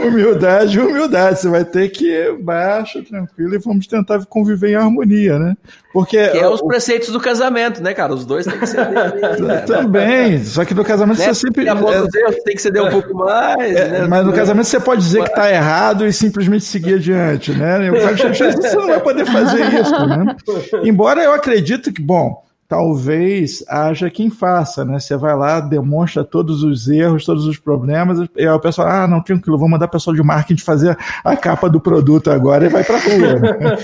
[0.00, 1.40] humildade, humildade.
[1.40, 5.56] Você vai ter que baixo, tranquilo e vamos tentar conviver em harmonia, né?
[5.92, 8.12] Porque que é os preceitos do casamento, né, cara?
[8.12, 9.40] Os dois têm que ceder.
[9.40, 9.56] Né?
[9.66, 11.24] Também, só que no casamento né?
[11.26, 11.68] você sempre.
[11.68, 13.76] É, tem que ceder um pouco mais.
[13.76, 14.06] É, né?
[14.08, 17.90] Mas no casamento você pode dizer que está errado e simplesmente seguir adiante, né?
[17.90, 20.36] Você não vai poder fazer isso, né?
[20.84, 25.00] Embora eu acredito que, bom, talvez haja quem faça, né?
[25.00, 29.08] Você vai lá, demonstra todos os erros, todos os problemas, e aí o pessoal, ah,
[29.08, 32.68] não, tranquilo, vou mandar o pessoal de marketing fazer a capa do produto agora e
[32.68, 33.38] vai para rua.
[33.38, 33.78] Né?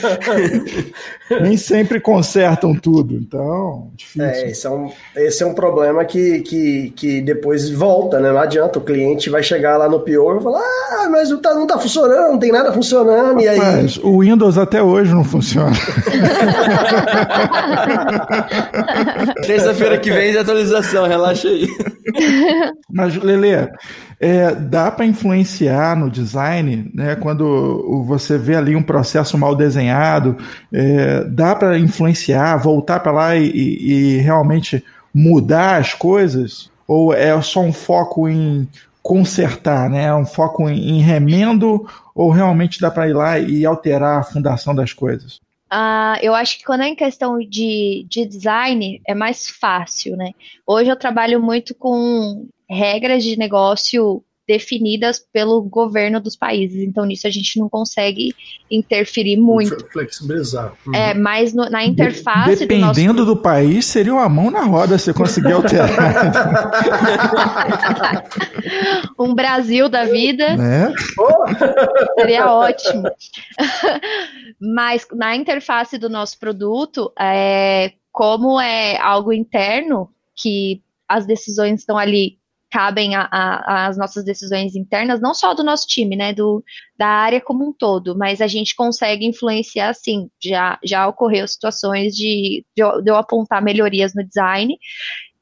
[1.40, 4.22] Nem sempre consertam tudo, então, difícil.
[4.22, 8.30] É, esse é um, esse é um problema que, que, que depois volta, né?
[8.30, 11.54] Não adianta, o cliente vai chegar lá no pior e falar, ah, mas não tá,
[11.54, 13.58] não tá funcionando, não tem nada funcionando, e aí...
[13.58, 15.72] Mas o Windows até hoje não funciona.
[19.46, 21.66] Terça-feira que vem de atualização, relaxa aí.
[22.90, 23.70] Mas, Lele,
[24.20, 27.16] é, dá para influenciar no design, né?
[27.16, 30.36] Quando você vê ali um processo mal desenhado,
[30.72, 36.70] é, dá para influenciar, voltar para lá e, e, realmente mudar as coisas?
[36.86, 38.68] Ou é só um foco em
[39.02, 40.14] consertar, né?
[40.14, 44.74] Um foco em, em remendo ou realmente dá para ir lá e alterar a fundação
[44.74, 45.43] das coisas?
[45.74, 50.30] Uh, eu acho que quando é em questão de, de design, é mais fácil, né?
[50.64, 56.82] Hoje eu trabalho muito com regras de negócio definidas pelo governo dos países.
[56.82, 58.34] Então, nisso a gente não consegue
[58.70, 59.76] interferir muito.
[59.90, 60.74] Flexibilizar.
[60.86, 60.94] Uhum.
[60.94, 62.66] É, mas no, na interface.
[62.66, 63.34] Dependendo do, nosso...
[63.34, 65.88] do, país, seria uma mão na roda se conseguir alterar.
[69.18, 70.56] um Brasil da vida.
[70.56, 70.92] Né?
[72.18, 73.04] Seria ótimo.
[74.60, 81.96] mas na interface do nosso produto, é, como é algo interno, que as decisões estão
[81.96, 82.38] ali
[82.74, 86.60] cabem às nossas decisões internas, não só do nosso time, né, do,
[86.98, 92.16] da área como um todo, mas a gente consegue influenciar, sim, já, já ocorreu situações
[92.16, 94.76] de, de, eu, de eu apontar melhorias no design,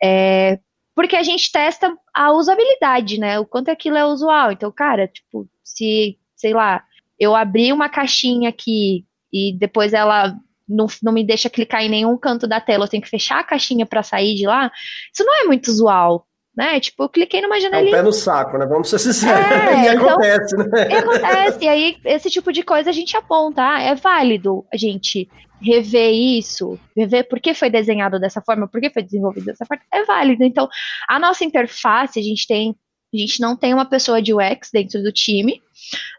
[0.05, 0.59] é,
[0.95, 5.49] porque a gente testa a usabilidade, né, o quanto aquilo é usual, então, cara, tipo,
[5.65, 6.85] se, sei lá,
[7.19, 10.37] eu abrir uma caixinha aqui e depois ela
[10.69, 13.45] não, não me deixa clicar em nenhum canto da tela, eu tenho que fechar a
[13.45, 14.71] caixinha para sair de lá,
[15.11, 16.79] isso não é muito usual, né?
[16.81, 17.97] Tipo, eu cliquei numa janelinha.
[17.97, 18.67] É o pé no saco, né?
[18.67, 19.45] Vamos ser sinceros.
[19.45, 20.99] É, e então, acontece, né?
[20.99, 21.65] Acontece.
[21.65, 23.63] E aí, esse tipo de coisa a gente aponta.
[23.63, 25.29] Ah, é válido a gente
[25.63, 29.83] rever isso, rever por que foi desenhado dessa forma, por que foi desenvolvido dessa forma.
[29.93, 30.45] É válido.
[30.45, 30.69] Então,
[31.09, 32.77] a nossa interface, a gente tem.
[33.15, 35.61] A gente não tem uma pessoa de UX dentro do time,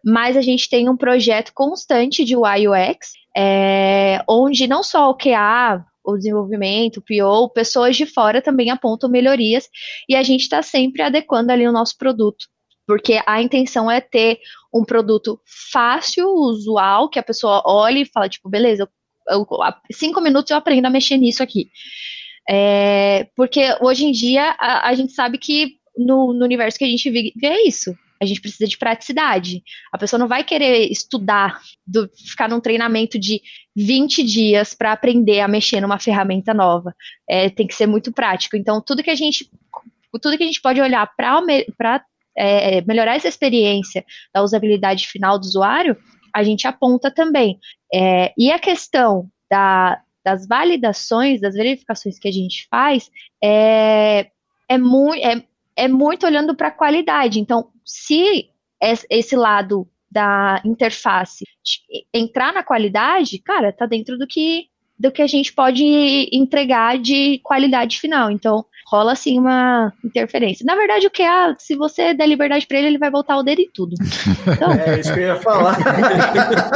[0.06, 5.18] mas a gente tem um projeto constante de UI UX, é, onde não só o
[5.18, 9.70] QA o desenvolvimento, o PO, pessoas de fora também apontam melhorias
[10.08, 12.46] e a gente está sempre adequando ali o nosso produto.
[12.86, 14.40] Porque a intenção é ter
[14.74, 15.40] um produto
[15.72, 18.90] fácil, usual, que a pessoa olhe e fala, tipo, beleza,
[19.30, 19.48] eu, eu,
[19.92, 21.70] cinco minutos eu aprendo a mexer nisso aqui.
[22.50, 26.88] É, porque hoje em dia a, a gente sabe que no, no, universo que a
[26.88, 27.96] gente vive é isso.
[28.24, 29.62] A gente precisa de praticidade.
[29.92, 33.42] A pessoa não vai querer estudar, do, ficar num treinamento de
[33.76, 36.96] 20 dias para aprender a mexer numa ferramenta nova.
[37.28, 38.56] É, tem que ser muito prático.
[38.56, 39.50] Então, tudo que a gente,
[40.22, 42.04] tudo que a gente pode olhar para
[42.36, 45.98] é, melhorar essa experiência da usabilidade final do usuário,
[46.34, 47.60] a gente aponta também.
[47.94, 53.12] É, e a questão da, das validações, das verificações que a gente faz,
[53.44, 54.28] é,
[54.68, 55.44] é, mu é,
[55.76, 57.40] é muito olhando para a qualidade.
[57.40, 58.50] Então, se
[59.10, 61.46] esse lado da interface
[62.14, 64.68] entrar na qualidade, cara, tá dentro do que
[65.00, 65.84] do que a gente pode
[66.32, 68.32] entregar de qualidade final.
[68.32, 70.66] Então, rola assim uma interferência.
[70.66, 73.44] Na verdade, o que é, se você der liberdade para ele, ele vai voltar o
[73.44, 73.96] dedo e tudo.
[74.48, 74.72] Então...
[74.84, 75.78] É isso que eu ia falar.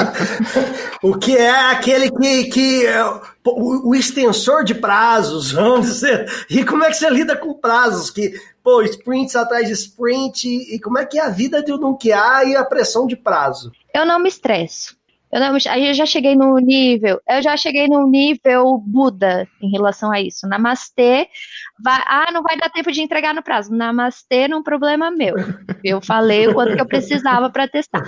[1.04, 3.04] o que é aquele que, que é
[3.46, 6.26] o, o, extensor de prazos, vamos dizer.
[6.50, 10.80] E como é que você lida com prazos que pô, sprints atrás de sprint, e
[10.80, 13.72] como é que é a vida de um QA e a pressão de prazo?
[13.94, 14.98] Eu não me estresso.
[15.32, 20.12] Eu, não, eu já cheguei no nível, eu já cheguei no nível Buda em relação
[20.12, 20.48] a isso.
[20.48, 21.28] Namastê,
[21.84, 23.74] vai, ah, não vai dar tempo de entregar no prazo.
[23.74, 25.36] Namastê não problema meu.
[25.84, 28.04] Eu falei o quanto que eu precisava para testar.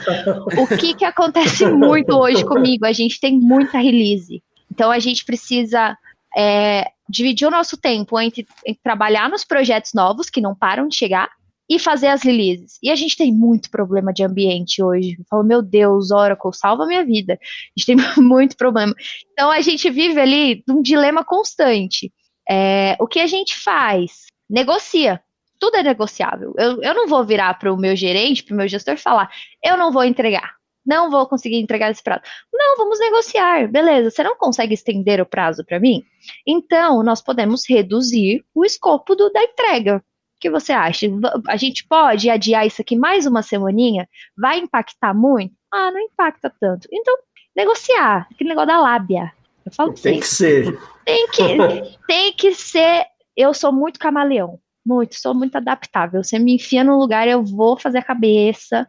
[0.57, 2.85] O que que acontece muito hoje comigo?
[2.85, 4.41] A gente tem muita release.
[4.71, 5.97] Então a gente precisa
[6.37, 10.95] é, dividir o nosso tempo entre, entre, trabalhar nos projetos novos que não param de
[10.95, 11.29] chegar
[11.69, 12.79] e fazer as releases.
[12.81, 15.17] E a gente tem muito problema de ambiente hoje.
[15.29, 17.33] Falo, meu Deus, Oracle, salva minha vida.
[17.33, 18.93] A gente tem muito problema.
[19.31, 22.11] Então a gente vive ali num dilema constante.
[22.49, 24.25] É, o que a gente faz?
[24.49, 25.21] Negocia.
[25.59, 26.53] tudo é negociável.
[26.57, 29.29] Eu, eu não vou virar para o meu gerente, para o meu gestor falar,
[29.63, 30.57] eu não vou entregar.
[30.85, 32.23] Não vou conseguir entregar esse prazo.
[32.51, 33.67] Não, vamos negociar.
[33.67, 36.03] Beleza, você não consegue estender o prazo para mim?
[36.47, 40.03] Então, nós podemos reduzir o escopo do, da entrega.
[40.39, 41.05] O que você acha?
[41.49, 44.07] A gente pode adiar isso aqui mais uma semaninha?
[44.37, 45.53] Vai impactar muito?
[45.69, 46.87] Ah, não impacta tanto.
[46.89, 47.13] Então,
[47.53, 48.25] negociar.
[48.31, 49.33] Aquele negócio da lábia.
[49.65, 50.79] Eu falo Tem que ser.
[51.03, 53.05] Tem que, tem que ser.
[53.35, 54.57] Eu sou muito camaleão.
[54.85, 56.23] Muito, sou muito adaptável.
[56.23, 58.87] Você me enfia num lugar, eu vou fazer a cabeça,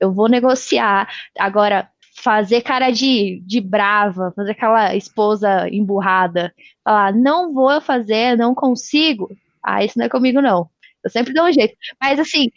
[0.00, 1.10] eu vou negociar.
[1.38, 1.90] Agora,
[2.22, 9.28] fazer cara de, de brava, fazer aquela esposa emburrada, falar, não vou fazer, não consigo.
[9.62, 10.70] Ah, isso não é comigo, não.
[11.06, 11.74] Eu sempre dou um jeito.
[12.00, 12.50] Mas, assim,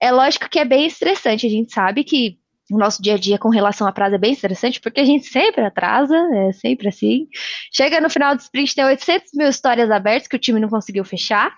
[0.00, 1.46] é lógico que é bem estressante.
[1.46, 2.38] A gente sabe que
[2.70, 5.26] o nosso dia a dia com relação a prazo é bem interessante, porque a gente
[5.26, 7.28] sempre atrasa, é sempre assim.
[7.72, 11.04] Chega no final do sprint, tem 800 mil histórias abertas que o time não conseguiu
[11.04, 11.54] fechar.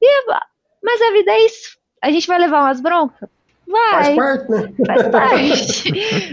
[0.00, 0.26] E,
[0.82, 1.78] mas a vida é isso.
[2.02, 3.28] A gente vai levar umas broncas?
[3.66, 4.16] Vai.
[4.16, 4.74] Faz parte, né?
[4.86, 5.92] Faz parte.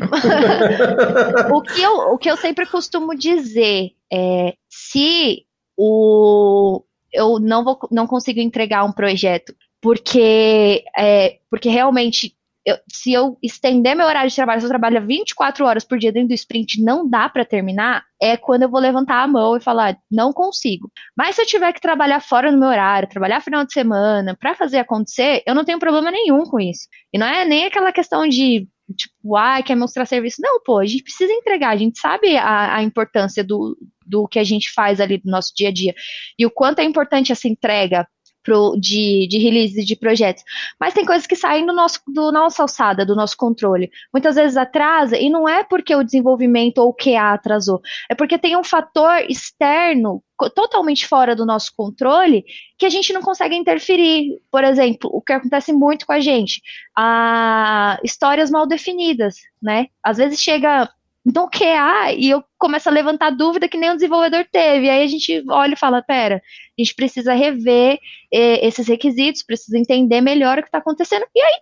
[1.54, 5.46] o, que eu, o que eu sempre costumo dizer é: se
[5.78, 6.82] o,
[7.18, 13.38] eu não, vou, não consigo entregar um projeto porque, é, porque realmente eu, se eu
[13.42, 16.84] estender meu horário de trabalho, se eu trabalho 24 horas por dia dentro do sprint,
[16.84, 20.92] não dá para terminar, é quando eu vou levantar a mão e falar, não consigo.
[21.16, 24.54] Mas se eu tiver que trabalhar fora do meu horário, trabalhar final de semana, para
[24.54, 26.90] fazer acontecer, eu não tenho problema nenhum com isso.
[27.14, 30.42] E não é nem aquela questão de tipo, ah, quer mostrar serviço.
[30.42, 34.40] Não, pô, a gente precisa entregar, a gente sabe a, a importância do, do que
[34.40, 35.94] a gente faz ali no nosso dia a dia.
[36.38, 38.08] E o quanto é importante essa entrega
[38.48, 40.42] pro, de, de release de projetos.
[40.80, 43.92] Mas tem coisas que saem do nosso, do nossa alçada, do nosso controle.
[44.14, 48.38] Muitas vezes atrasa, e não é porque o desenvolvimento ou o QA atrasou, é porque
[48.38, 50.24] tem um fator externo
[50.56, 52.46] totalmente fora do nosso controle
[52.78, 54.40] que a gente não consegue interferir.
[54.50, 56.62] Por exemplo, o que acontece muito com a gente,
[56.96, 59.88] a histórias mal definidas, né?
[60.02, 60.90] Às vezes chega
[61.34, 64.90] no QA e eu começo a levantar dúvida que nem o desenvolvedor teve.
[64.90, 68.00] Aí a gente olha e fala, pera, a gente precisa rever
[68.34, 71.26] eh, esses requisitos, precisa entender melhor o que está acontecendo.
[71.36, 71.56] E aí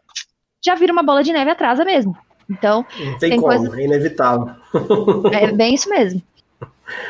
[0.64, 2.16] já vira uma bola de neve atrasa mesmo.
[2.48, 3.82] Então, Não tem, tem como, coisa...
[3.82, 4.56] é inevitável.
[5.34, 6.22] É bem isso mesmo.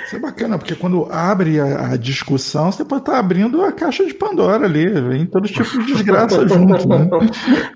[0.05, 4.05] Isso é bacana, porque quando abre a, a, discussão, você pode estar abrindo a caixa
[4.05, 6.87] de Pandora ali, vem todo tipo de desgraça junto.
[6.87, 7.09] Né?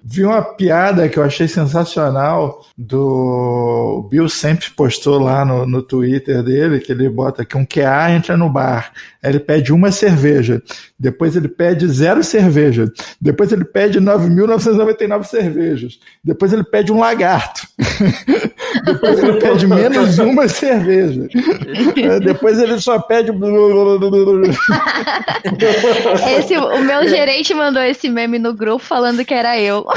[0.04, 6.42] Vi uma piada que eu achei sensacional do Bill sempre postou lá no, no Twitter
[6.42, 10.62] dele, que ele bota que um QA entra no bar, aí ele pede uma cerveja,
[10.98, 17.68] depois ele pede zero cerveja, depois ele pede 9.999 cervejas, depois ele pede um lagarto,
[18.86, 21.28] depois ele pede menos uma cerveja.
[21.98, 23.32] É, depois ele só pede.
[26.38, 29.86] esse, o meu gerente mandou esse meme no grupo falando que era eu.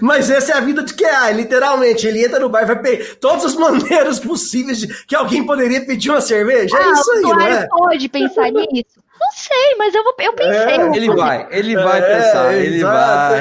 [0.00, 2.06] Mas essa é a vida de QA, literalmente.
[2.06, 5.84] Ele entra no bar e vai pedir todas as maneiras possíveis de que alguém poderia
[5.84, 6.76] pedir uma cerveja.
[6.76, 7.66] É ah, é isso aí, não é?
[7.68, 9.07] pode pensar nisso.
[9.20, 10.54] Não sei, mas eu, vou, eu pensei.
[10.54, 13.34] É, ele vai, ele vai é, pensar, ele exato.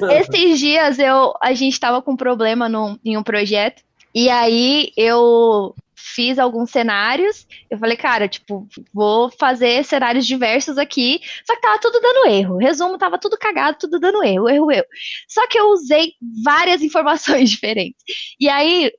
[0.00, 0.18] vai.
[0.20, 3.82] Esses dias eu, a gente tava com um problema num, em um projeto
[4.14, 5.74] e aí eu
[6.14, 7.46] fiz alguns cenários.
[7.68, 11.20] Eu falei, cara, tipo, vou fazer cenários diversos aqui.
[11.44, 12.56] Só que tava tudo dando erro.
[12.58, 14.86] Resumo, tava tudo cagado, tudo dando erro, erro, erro.
[15.26, 16.12] Só que eu usei
[16.44, 18.02] várias informações diferentes.
[18.38, 18.92] E aí,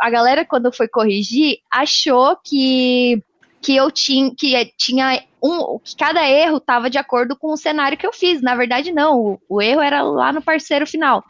[0.00, 3.22] a galera, quando foi corrigir, achou que
[3.60, 7.98] que eu tinha que tinha um, que cada erro estava de acordo com o cenário
[7.98, 8.40] que eu fiz.
[8.40, 9.18] Na verdade, não.
[9.18, 11.24] O, o, erro era lá no parceiro final.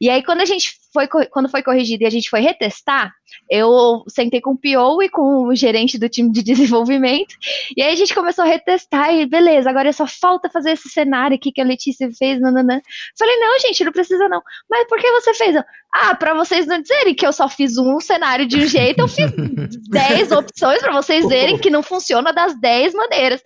[0.00, 3.12] E aí, quando a gente foi, quando foi corrigido e a gente foi retestar,
[3.50, 7.34] eu sentei com o PO e com o gerente do time de desenvolvimento,
[7.76, 11.36] e aí a gente começou a retestar, e beleza, agora só falta fazer esse cenário
[11.36, 12.80] aqui que a Letícia fez, nananã.
[13.18, 14.42] Falei, não, gente, não precisa não.
[14.70, 15.56] Mas por que você fez?
[15.94, 19.08] Ah, para vocês não dizerem que eu só fiz um cenário de um jeito, eu
[19.08, 19.30] fiz
[19.90, 23.42] 10 opções para vocês verem que não funciona das 10 maneiras.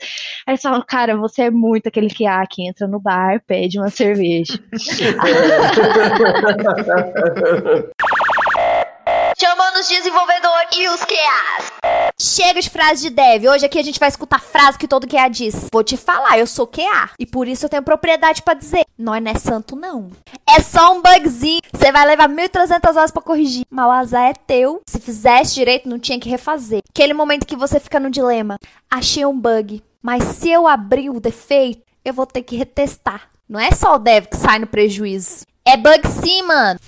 [0.47, 3.79] Aí eles falam, cara, você é muito aquele que, ah, que entra no bar, pede
[3.79, 4.59] uma cerveja.
[9.41, 11.73] Chamando os desenvolvedores e os QAs.
[12.21, 13.47] Chega de frase de dev.
[13.47, 15.69] Hoje aqui a gente vai escutar frase que todo QA diz.
[15.73, 17.11] Vou te falar, eu sou QA.
[17.19, 18.85] E por isso eu tenho propriedade para dizer.
[18.99, 20.11] Nós não é santo, não.
[20.47, 21.63] É só um bugzinho.
[21.73, 23.65] Você vai levar 1.300 horas para corrigir.
[23.71, 24.83] Mas o azar é teu.
[24.87, 26.83] Se fizesse direito, não tinha que refazer.
[26.91, 28.59] Aquele momento que você fica no dilema.
[28.91, 29.83] Achei um bug.
[30.03, 33.29] Mas se eu abrir o defeito, eu vou ter que retestar.
[33.47, 35.45] Não é só o dev que sai no prejuízo.
[35.63, 36.81] É bug sim, mano.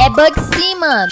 [0.00, 1.10] É bug sim, mano.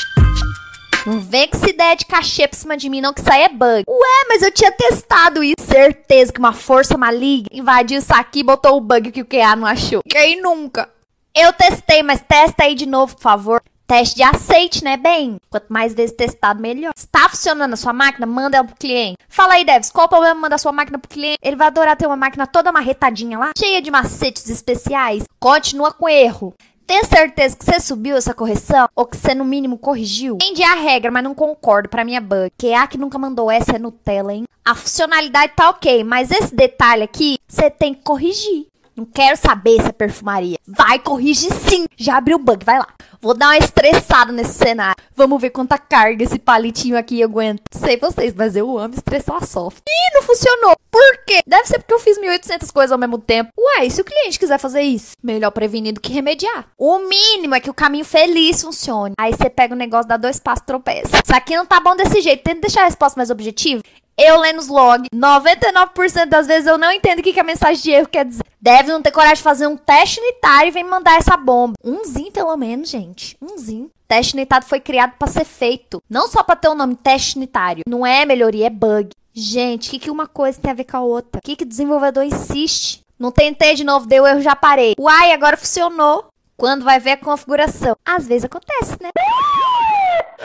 [1.04, 3.42] Não vem com essa ideia de cachê pra cima de mim, não, que isso aí
[3.42, 3.84] é bug.
[3.88, 5.56] Ué, mas eu tinha testado isso.
[5.66, 9.56] Certeza que uma força maligna invadiu isso aqui e botou o bug que o QA
[9.56, 10.00] não achou.
[10.08, 10.88] Quem nunca?
[11.34, 13.62] Eu testei, mas testa aí de novo, por favor.
[13.86, 15.36] Teste de aceite, né, bem?
[15.50, 16.92] Quanto mais vezes testado, melhor.
[16.96, 18.26] Está funcionando a sua máquina?
[18.26, 19.18] Manda ela pro cliente.
[19.28, 21.38] Fala aí, Devs, qual o problema mandar sua máquina pro cliente?
[21.42, 25.24] Ele vai adorar ter uma máquina toda marretadinha lá, cheia de macetes especiais.
[25.38, 26.54] Continua com erro.
[26.86, 28.88] Tem certeza que você subiu essa correção?
[28.94, 30.34] Ou que você, no mínimo, corrigiu?
[30.34, 31.88] Entendi a regra, mas não concordo.
[31.88, 32.52] Pra minha bug.
[32.58, 34.44] QA que nunca mandou essa é Nutella, hein?
[34.64, 38.66] A funcionalidade tá ok, mas esse detalhe aqui, você tem que corrigir.
[38.96, 40.56] Não quero saber se é perfumaria.
[40.66, 41.86] Vai, corrige sim.
[41.96, 42.86] Já abriu o bug, vai lá.
[43.24, 45.02] Vou dar uma estressada nesse cenário.
[45.16, 47.62] Vamos ver quanta carga esse palitinho aqui aguenta.
[47.72, 49.78] Sei vocês, mas eu amo estressar soft.
[49.78, 50.76] Ih, não funcionou.
[50.90, 51.40] Por quê?
[51.46, 53.50] Deve ser porque eu fiz 1.800 coisas ao mesmo tempo.
[53.80, 55.12] E se o cliente quiser fazer isso?
[55.22, 56.66] Melhor prevenir do que remediar.
[56.76, 59.14] O mínimo é que o caminho feliz funcione.
[59.18, 61.22] Aí você pega o negócio, dá dois passos, tropeça.
[61.24, 62.44] Isso aqui não tá bom desse jeito.
[62.44, 63.82] Tenta deixar a resposta mais objetiva.
[64.16, 67.82] Eu lendo os log, 99% das vezes eu não entendo o que, que a mensagem
[67.82, 68.44] de erro quer dizer.
[68.60, 71.74] Deve não ter coragem de fazer um teste unitário e vem mandar essa bomba.
[71.84, 73.13] Umzinho, pelo menos, gente.
[73.40, 73.90] Umzinho.
[74.06, 76.02] Teste unitário foi criado para ser feito.
[76.08, 77.82] Não só para ter o um nome teste unitário.
[77.86, 79.10] Não é melhoria, é bug.
[79.32, 81.38] Gente, o que, que uma coisa tem a ver com a outra?
[81.38, 83.00] O que, que o desenvolvedor insiste?
[83.18, 84.94] Não tentei de novo, deu erro, já parei.
[84.98, 86.26] Uai, agora funcionou.
[86.56, 87.96] Quando vai ver a configuração?
[88.04, 89.10] Às vezes acontece, né?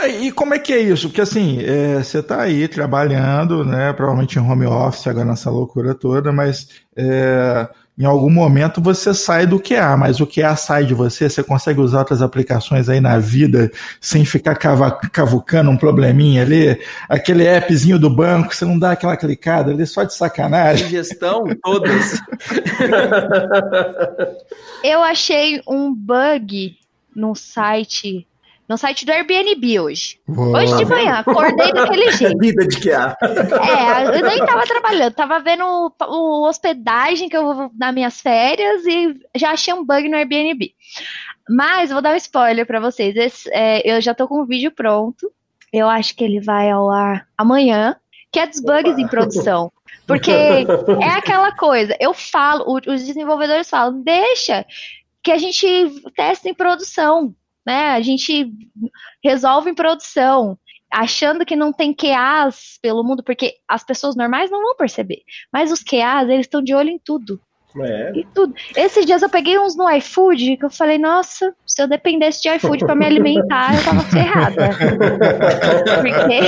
[0.07, 1.09] E como é que é isso?
[1.09, 3.91] Porque assim, é, você está aí trabalhando, né?
[3.93, 7.67] Provavelmente em home office agora nessa loucura toda, mas é,
[7.99, 11.81] em algum momento você sai do QA, mas o QA sai de você, você consegue
[11.81, 13.69] usar outras aplicações aí na vida
[13.99, 16.79] sem ficar cavucando um probleminha ali,
[17.09, 20.87] aquele appzinho do banco, você não dá aquela clicada ali só de sacanagem.
[20.87, 22.21] Gestão, todas.
[24.81, 26.77] Eu achei um bug
[27.13, 28.25] no site
[28.69, 30.19] no site do Airbnb hoje.
[30.27, 32.37] Hoje de manhã, acordei daquele jeito.
[32.37, 33.17] Vida de que há.
[33.19, 38.21] É, eu nem tava trabalhando, tava vendo o, o, hospedagem que eu vou nas minhas
[38.21, 40.71] férias e já achei um bug no Airbnb.
[41.49, 43.15] Mas vou dar um spoiler para vocês.
[43.15, 45.31] Esse, é, eu já tô com o vídeo pronto.
[45.73, 47.95] Eu acho que ele vai ao ar amanhã,
[48.31, 49.01] que é dos bugs Opa.
[49.01, 49.71] em produção.
[50.05, 50.29] Porque
[51.01, 54.63] é aquela coisa, eu falo, os desenvolvedores falam, deixa
[55.23, 55.67] que a gente
[56.15, 57.35] teste em produção
[57.65, 57.91] né?
[57.91, 58.51] A gente
[59.23, 60.57] resolve em produção,
[60.91, 65.21] achando que não tem QAs pelo mundo, porque as pessoas normais não vão perceber.
[65.51, 67.39] Mas os QAs, eles estão de olho em tudo.
[67.77, 68.11] É.
[68.15, 68.55] E tudo.
[68.75, 72.49] Esses dias eu peguei uns no iFood que eu falei, nossa, se eu dependesse de
[72.49, 74.69] iFood para me alimentar, eu tava ferrada.
[76.01, 76.39] Porque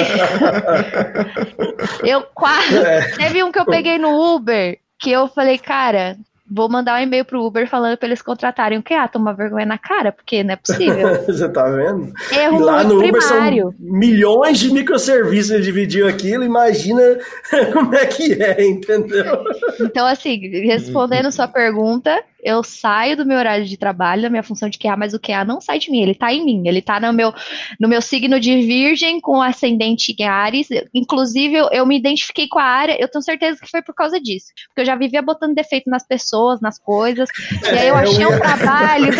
[2.10, 2.78] eu quase.
[2.78, 3.16] É.
[3.18, 6.18] Teve um que eu peguei no Uber que eu falei, cara,
[6.54, 9.78] vou mandar um e-mail pro Uber falando pra eles contratarem o QA, tomar vergonha na
[9.78, 11.24] cara, porque não é possível.
[11.26, 12.12] Você tá vendo?
[12.32, 13.64] Erro e lá no Uber primário.
[13.64, 17.02] são milhões de microserviços que dividiu aquilo, imagina
[17.72, 19.44] como é que é, entendeu?
[19.80, 24.70] Então, assim, respondendo sua pergunta, eu saio do meu horário de trabalho, da minha função
[24.70, 27.00] de QA, mas o QA não sai de mim, ele tá em mim, ele tá
[27.00, 27.34] no meu,
[27.80, 32.60] no meu signo de virgem com ascendente em Ares, inclusive eu, eu me identifiquei com
[32.60, 35.56] a área, eu tenho certeza que foi por causa disso, porque eu já vivia botando
[35.56, 37.30] defeito nas pessoas, nas coisas,
[37.64, 39.12] e aí eu achei um trabalho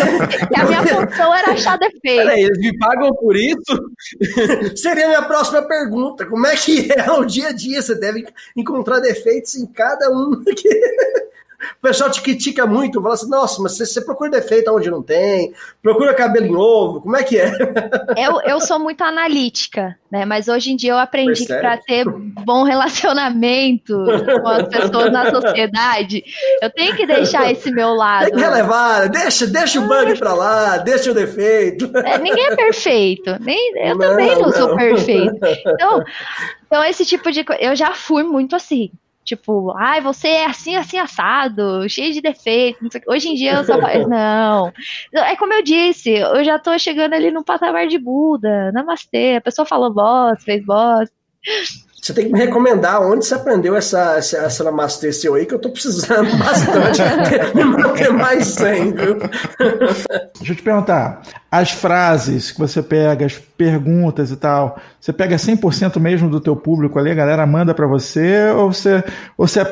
[0.48, 2.00] que a minha função era achar defeito.
[2.02, 3.56] Peraí, eles me pagam por isso?
[4.76, 7.80] Seria a minha próxima pergunta, como é que é o dia a dia?
[7.80, 10.42] Você deve encontrar defeitos em cada um
[11.78, 15.02] o pessoal te critica muito, fala assim, nossa, mas você, você, procura defeito onde não
[15.02, 15.52] tem,
[15.82, 17.52] procura cabelo em ovo, como é que é?
[18.16, 20.24] Eu, eu sou muito analítica, né?
[20.24, 24.04] Mas hoje em dia eu aprendi que para ter bom relacionamento
[24.42, 26.22] com as pessoas na sociedade,
[26.60, 28.26] eu tenho que deixar esse meu lado.
[28.26, 31.90] Tem que relevar, deixa, deixa o bug pra lá, deixa o defeito.
[32.04, 35.38] É, ninguém é perfeito, nem, eu não, também não, não sou perfeito.
[35.66, 36.04] Então,
[36.72, 38.90] então, esse tipo de coisa, eu já fui muito assim.
[39.24, 42.88] Tipo, ai, você é assim, assim, assado, cheio de defeitos.
[43.06, 43.76] Hoje em dia eu só
[44.08, 44.72] não.
[45.14, 49.36] É como eu disse, eu já tô chegando ali no patamar de Buda, namastê.
[49.36, 51.08] A pessoa falou boss, fez boss.
[52.02, 55.54] Você tem que me recomendar onde você aprendeu essa, essa, essa Namastê seu aí, que
[55.54, 57.00] eu tô precisando bastante
[57.54, 59.18] me manter mais 100, viu?
[60.36, 65.36] Deixa eu te perguntar, as frases que você pega, as perguntas e tal, você pega
[65.36, 69.04] 100% mesmo do teu público ali, a galera manda para você, ou você,
[69.38, 69.64] ou você...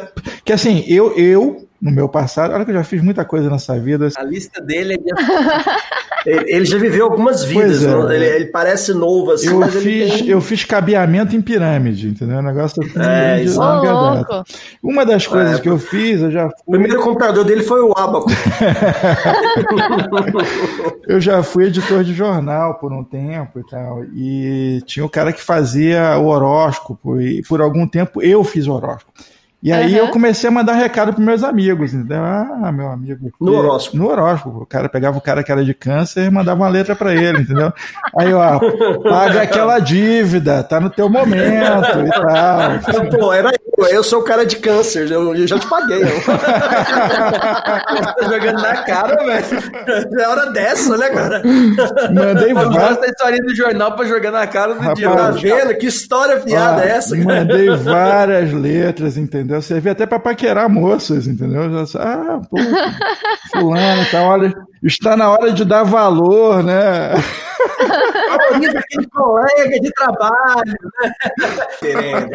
[0.44, 2.52] Que assim, eu, eu no meu passado.
[2.52, 4.08] Olha que eu já fiz muita coisa nessa vida.
[4.16, 5.04] A lista dele é de...
[6.26, 8.14] ele, já viveu algumas vidas, é.
[8.14, 10.28] ele, ele, parece novo assim, eu fiz, tem...
[10.28, 12.38] Eu fiz cabeamento em pirâmide, entendeu?
[12.38, 14.44] Um negócio assim, é, de longa
[14.82, 16.58] Uma das coisas é, que eu fiz, eu já fui...
[16.66, 18.30] O primeiro computador dele foi o Abaco.
[21.08, 25.32] eu já fui editor de jornal por um tempo e tal, e tinha o cara
[25.32, 29.12] que fazia o horóscopo, e por algum tempo eu fiz o horóscopo.
[29.62, 30.06] E aí uhum.
[30.06, 32.22] eu comecei a mandar recado para meus amigos, entendeu?
[32.24, 33.30] Ah, meu amigo.
[33.38, 33.96] No horóscopo.
[33.98, 34.62] No horóscopo.
[34.62, 37.42] O cara pegava o cara que era de câncer e mandava uma letra para ele,
[37.42, 37.70] entendeu?
[38.18, 38.58] Aí, ó,
[39.02, 43.18] paga aquela dívida, tá no teu momento e tal.
[43.18, 43.50] Pô, era
[43.80, 46.02] eu, eu sou o cara de câncer, eu, eu já te paguei.
[46.04, 46.44] tá
[48.28, 49.46] jogando na cara, velho.
[50.18, 51.42] É hora dessa, né, cara?
[52.12, 52.98] Mandei várias.
[53.02, 55.10] a historinha do jornal pra jogar na cara do Rapaz, dia.
[55.10, 55.78] Tá vendo?
[55.78, 57.40] Que história fiada ah, é essa, cara?
[57.40, 59.49] Mandei várias letras, entendeu?
[59.50, 59.62] Entendeu?
[59.62, 61.62] Servia até para paquerar moças, entendeu?
[61.98, 62.56] Ah, pô,
[63.52, 67.10] fulano, tá, olha, está na hora de dar valor, né?
[68.30, 72.28] Valoriza aquele colega de trabalho, né?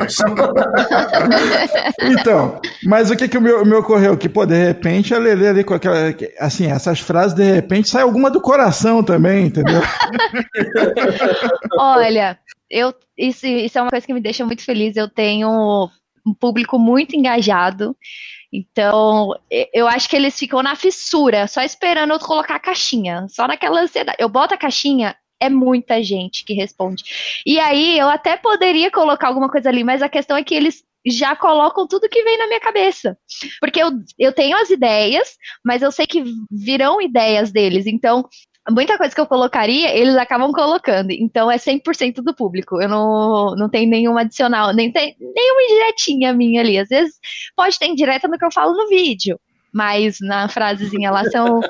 [2.02, 4.18] então, mas o que que me, me ocorreu?
[4.18, 8.04] Que, pô, de repente a Lele ali com aquela, assim, essas frases, de repente sai
[8.04, 9.82] alguma do coração também, entendeu?
[11.80, 12.38] Olha,
[12.70, 14.96] eu, isso, isso é uma coisa que me deixa muito feliz.
[14.96, 15.90] Eu tenho
[16.26, 17.96] um público muito engajado.
[18.52, 19.34] Então,
[19.74, 23.82] eu acho que eles ficam na fissura, só esperando eu colocar a caixinha, só naquela
[23.82, 24.18] ansiedade.
[24.20, 27.04] Eu boto a caixinha, é muita gente que responde.
[27.46, 30.84] E aí, eu até poderia colocar alguma coisa ali, mas a questão é que eles
[31.06, 33.18] já colocam tudo que vem na minha cabeça.
[33.60, 37.86] Porque eu, eu tenho as ideias, mas eu sei que virão ideias deles.
[37.86, 38.28] Então,
[38.70, 41.12] muita coisa que eu colocaria, eles acabam colocando.
[41.12, 42.82] Então é 100% do público.
[42.82, 46.78] Eu não, não tenho nenhum adicional, nem tem nenhuma indiretinha minha ali.
[46.78, 47.16] Às vezes
[47.56, 49.40] pode ter indireta no que eu falo no vídeo,
[49.74, 51.60] mas na frasezinha lá são.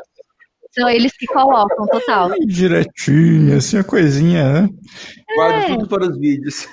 [0.77, 2.31] São eles que colocam, total.
[2.45, 4.69] Direitinho, assim, a coisinha, né?
[5.33, 5.67] Guardo é.
[5.67, 6.67] tudo para os vídeos.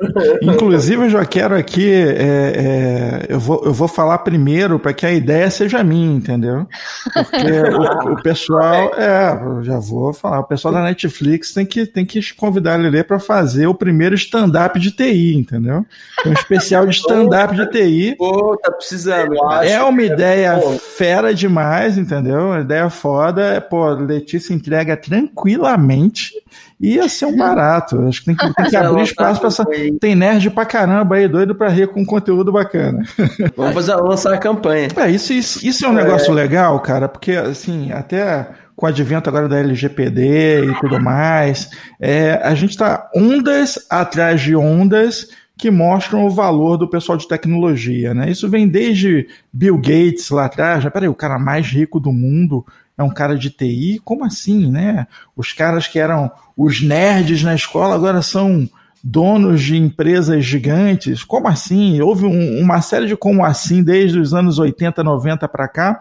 [0.42, 5.06] Inclusive, eu já quero aqui, é, é, eu, vou, eu vou falar primeiro para que
[5.06, 6.66] a ideia seja minha, entendeu?
[7.12, 11.86] Porque o, o, pessoal, é, eu já vou falar, o pessoal da Netflix tem que,
[11.86, 15.84] tem que convidar a Lelê para fazer o primeiro stand-up de TI, entendeu?
[16.26, 18.16] Um especial de stand-up de TI.
[18.16, 20.60] Pô, tá precisando, É uma ideia
[20.96, 22.46] fera demais, entendeu?
[22.48, 23.60] Uma ideia foda.
[23.60, 26.32] Pô, Letícia entrega tranquilamente
[26.80, 28.00] ia ser um barato.
[28.08, 29.64] Acho que tem que, tem que abrir espaço para essa.
[30.00, 33.04] Tem nerd pra caramba aí, doido pra rir com conteúdo bacana.
[33.56, 34.88] Vamos fazer, lançar a campanha.
[34.96, 36.34] É, isso, isso, isso é um negócio é.
[36.34, 41.68] legal, cara, porque assim, até com o advento agora da LGPD e tudo mais,
[42.00, 45.28] é, a gente está ondas atrás de ondas
[45.58, 48.30] que mostram o valor do pessoal de tecnologia, né?
[48.30, 52.64] Isso vem desde Bill Gates lá atrás, já peraí, o cara mais rico do mundo
[52.98, 54.00] é um cara de TI?
[54.04, 55.06] Como assim, né?
[55.36, 58.68] Os caras que eram os nerds na escola agora são
[59.02, 61.22] donos de empresas gigantes?
[61.22, 62.00] Como assim?
[62.00, 66.00] Houve um, uma série de como assim desde os anos 80, 90 para cá.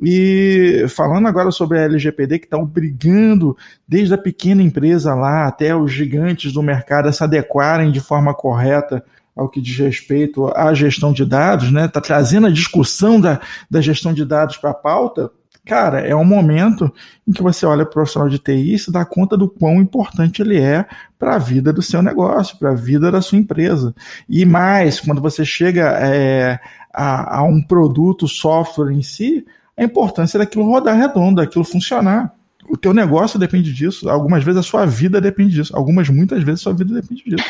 [0.00, 3.54] E falando agora sobre a LGPD, que está obrigando
[3.86, 8.32] desde a pequena empresa lá até os gigantes do mercado a se adequarem de forma
[8.34, 9.04] correta
[9.36, 11.84] ao que diz respeito à gestão de dados, né?
[11.84, 13.38] Está trazendo a discussão da,
[13.70, 15.30] da gestão de dados para a pauta
[15.64, 16.92] cara, é um momento
[17.26, 19.80] em que você olha para o profissional de TI e se dá conta do quão
[19.80, 20.86] importante ele é
[21.18, 23.94] para a vida do seu negócio, para a vida da sua empresa.
[24.28, 26.58] E mais, quando você chega é,
[26.92, 29.46] a, a um produto, software em si,
[29.76, 32.34] a importância daquilo rodar redondo, daquilo funcionar.
[32.68, 36.60] O teu negócio depende disso, algumas vezes a sua vida depende disso, algumas, muitas vezes
[36.60, 37.44] a sua vida depende disso.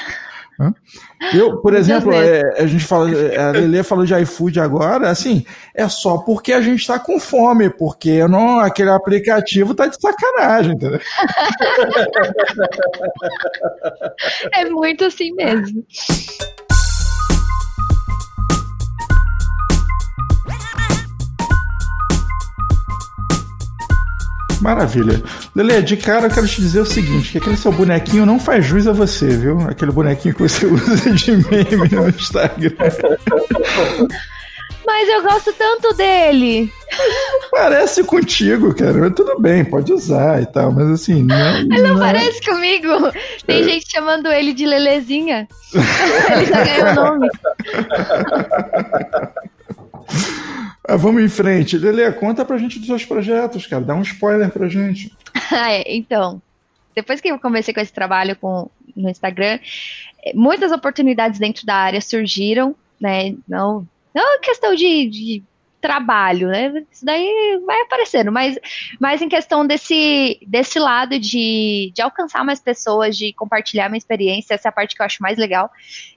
[1.33, 5.45] Eu, por exemplo, é, a gente fala, a Lele falou de iFood agora, assim,
[5.75, 10.75] é só porque a gente está com fome, porque não, aquele aplicativo tá de sacanagem,
[10.75, 11.01] entendeu?
[14.55, 15.85] É muito assim mesmo.
[24.63, 25.21] Maravilha.
[25.57, 28.65] Lele, de cara eu quero te dizer o seguinte, que aquele seu bonequinho não faz
[28.65, 29.61] jus a você, viu?
[29.63, 32.71] Aquele bonequinho que você usa de meme no Instagram.
[34.87, 36.73] Mas eu gosto tanto dele.
[37.51, 39.11] Parece contigo, cara.
[39.11, 41.23] Tudo bem, pode usar e tal, mas assim.
[41.23, 42.89] Não, ele não, não parece comigo.
[43.47, 43.63] Tem é.
[43.63, 45.47] gente chamando ele de Lelezinha.
[45.73, 47.29] ele já ganhou o nome.
[50.85, 51.79] Ah, vamos em frente.
[51.79, 53.85] Lele, conta pra gente dos seus projetos, cara.
[53.85, 55.13] Dá um spoiler pra gente.
[55.53, 55.95] é.
[55.95, 56.43] Então,
[56.95, 59.59] depois que eu comecei com esse trabalho com, no Instagram,
[60.25, 63.35] é, muitas oportunidades dentro da área surgiram, né?
[63.49, 65.43] Não, não é questão de, de
[65.83, 66.85] trabalho, né?
[66.91, 68.57] Isso daí vai aparecendo, mas,
[69.01, 74.55] mas em questão desse, desse lado de, de alcançar mais pessoas, de compartilhar minha experiência,
[74.55, 75.71] essa é a parte que eu acho mais legal.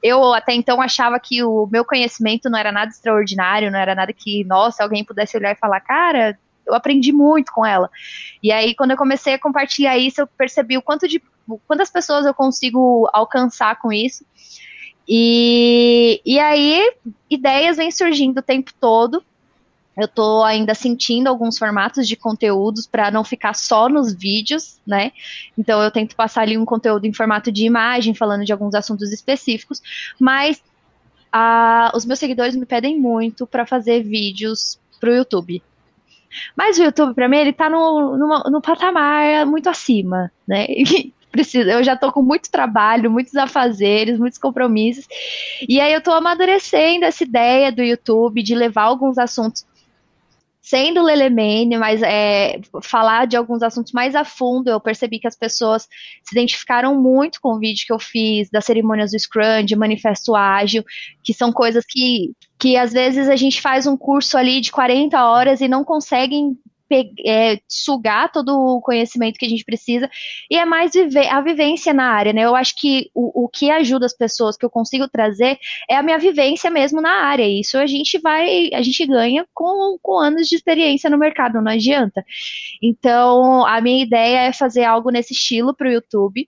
[0.04, 4.14] Eu até então achava que o meu conhecimento não era nada extraordinário, não era nada
[4.14, 7.90] que, nossa, alguém pudesse olhar e falar, cara, eu aprendi muito com ela.
[8.42, 11.22] E aí, quando eu comecei a compartilhar isso, eu percebi o quanto de
[11.68, 14.24] quantas pessoas eu consigo alcançar com isso.
[15.08, 16.94] E, e aí,
[17.30, 19.24] ideias vêm surgindo o tempo todo.
[19.98, 25.12] Eu estou ainda sentindo alguns formatos de conteúdos para não ficar só nos vídeos, né?
[25.58, 29.12] Então eu tento passar ali um conteúdo em formato de imagem, falando de alguns assuntos
[29.14, 29.82] específicos,
[30.20, 30.62] mas
[31.94, 35.62] os meus seguidores me pedem muito para fazer vídeos para o YouTube.
[36.56, 40.66] Mas o YouTube, para mim, ele está no, no, no, patamar muito acima, né?
[41.32, 45.06] Preciso, eu já tô com muito trabalho, muitos afazeres, muitos compromissos.
[45.68, 49.66] E aí eu tô amadurecendo essa ideia do YouTube de levar alguns assuntos
[50.66, 55.36] sendo Lelemane, mas é, falar de alguns assuntos mais a fundo, eu percebi que as
[55.36, 55.88] pessoas
[56.24, 60.36] se identificaram muito com o vídeo que eu fiz das cerimônias do Scrum, de manifesto
[60.36, 60.84] ágil,
[61.24, 65.24] que são coisas que, que às vezes a gente faz um curso ali de 40
[65.24, 66.58] horas e não conseguem
[67.26, 70.10] é, sugar todo o conhecimento que a gente precisa,
[70.50, 72.42] e é mais viver, a vivência na área, né?
[72.42, 75.58] Eu acho que o, o que ajuda as pessoas que eu consigo trazer
[75.90, 77.48] é a minha vivência mesmo na área.
[77.48, 81.72] Isso a gente vai, a gente ganha com, com anos de experiência no mercado, não
[81.72, 82.24] adianta.
[82.82, 86.48] Então, a minha ideia é fazer algo nesse estilo para o YouTube.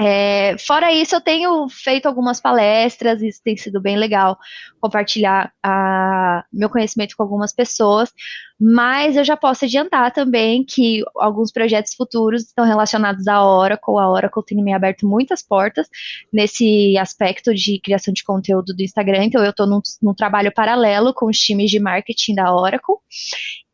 [0.00, 4.38] É, fora isso, eu tenho feito algumas palestras, isso tem sido bem legal,
[4.80, 8.10] compartilhar a, meu conhecimento com algumas pessoas,
[8.58, 14.08] mas eu já posso adiantar também que alguns projetos futuros estão relacionados à Oracle, a
[14.08, 15.86] Oracle tem me aberto muitas portas
[16.32, 21.12] nesse aspecto de criação de conteúdo do Instagram, então eu estou num, num trabalho paralelo
[21.12, 22.96] com os times de marketing da Oracle,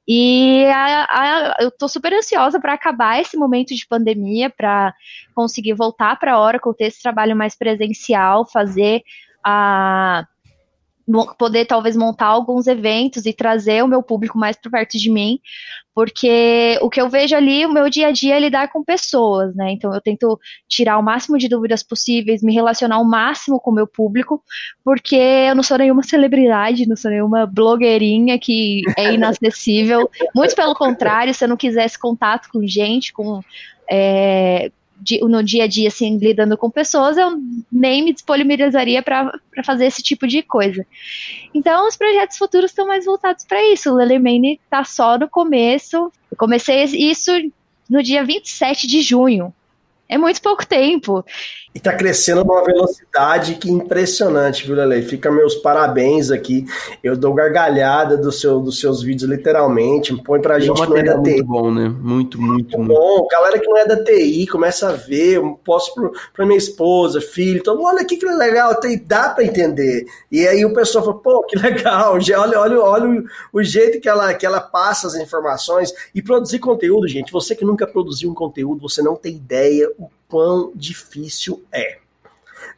[0.09, 4.95] e a, a, eu estou super ansiosa para acabar esse momento de pandemia, para
[5.35, 9.03] conseguir voltar para a Oracle, ter esse trabalho mais presencial, fazer
[9.45, 10.27] a
[11.39, 15.39] poder talvez montar alguns eventos e trazer o meu público mais para perto de mim,
[15.95, 19.55] porque o que eu vejo ali, o meu dia a dia é lidar com pessoas,
[19.57, 19.73] né?
[19.73, 20.39] Então eu tento
[20.69, 24.43] tirar o máximo de dúvidas possíveis, me relacionar o máximo com o meu público,
[24.85, 30.09] porque eu não sou nenhuma celebridade, não sou nenhuma blogueirinha que é inacessível.
[30.35, 33.41] Muito pelo contrário, se eu não quisesse contato com gente, com
[33.91, 34.71] é,
[35.22, 37.38] no dia a dia, assim, lidando com pessoas, eu
[37.70, 39.32] nem me disponibilizaria para
[39.64, 40.86] fazer esse tipo de coisa.
[41.55, 43.90] Então, os projetos futuros estão mais voltados para isso.
[43.90, 46.12] O Lelemane está só no começo.
[46.30, 47.30] Eu comecei isso
[47.88, 49.55] no dia 27 de junho.
[50.09, 51.24] É muito pouco tempo.
[51.79, 55.01] E tá crescendo numa velocidade que impressionante, viu, Lele?
[55.01, 56.66] Fica meus parabéns aqui.
[57.05, 60.12] Eu dou gargalhada do seu, dos seus vídeos, literalmente.
[60.24, 61.31] Põe pra gente que não é da TI.
[61.31, 61.89] Muito bom, né?
[61.89, 62.93] Muito, muito, muito.
[62.93, 63.29] bom.
[63.31, 65.37] Galera que não é da TI, começa a ver.
[65.37, 67.61] Eu posto pro, pra minha esposa, filho.
[67.61, 70.05] Então, olha aqui que legal, tem, dá pra entender.
[70.33, 72.14] E aí o pessoal fala, pô, que legal.
[72.14, 75.95] Olha, olha, olha o, o jeito que ela, que ela passa as informações.
[76.12, 77.31] E produzir conteúdo, gente.
[77.31, 81.99] Você que nunca produziu um conteúdo, você não tem ideia o quão difícil é.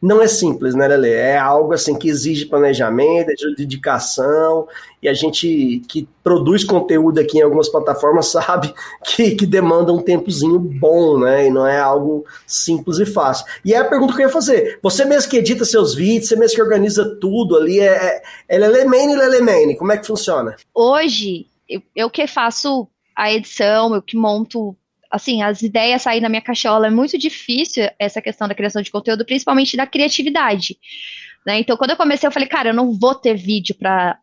[0.01, 1.09] Não é simples, né, Lele?
[1.09, 4.67] É algo assim que exige planejamento, dedicação,
[5.01, 8.73] e a gente que produz conteúdo aqui em algumas plataformas sabe
[9.03, 11.47] que, que demanda um tempozinho bom, né?
[11.47, 13.45] E não é algo simples e fácil.
[13.63, 14.79] E é a pergunta que eu ia fazer.
[14.81, 19.13] Você mesmo que edita seus vídeos, você mesmo que organiza tudo ali, é, é Lelemane
[19.13, 20.55] e Lelemane, como é que funciona?
[20.73, 24.75] Hoje, eu, eu que faço a edição, eu que monto
[25.11, 28.91] assim, as ideias saírem na minha cachola, é muito difícil essa questão da criação de
[28.91, 30.77] conteúdo, principalmente da criatividade.
[31.45, 31.59] Né?
[31.59, 34.17] Então, quando eu comecei, eu falei, cara, eu não vou ter vídeo para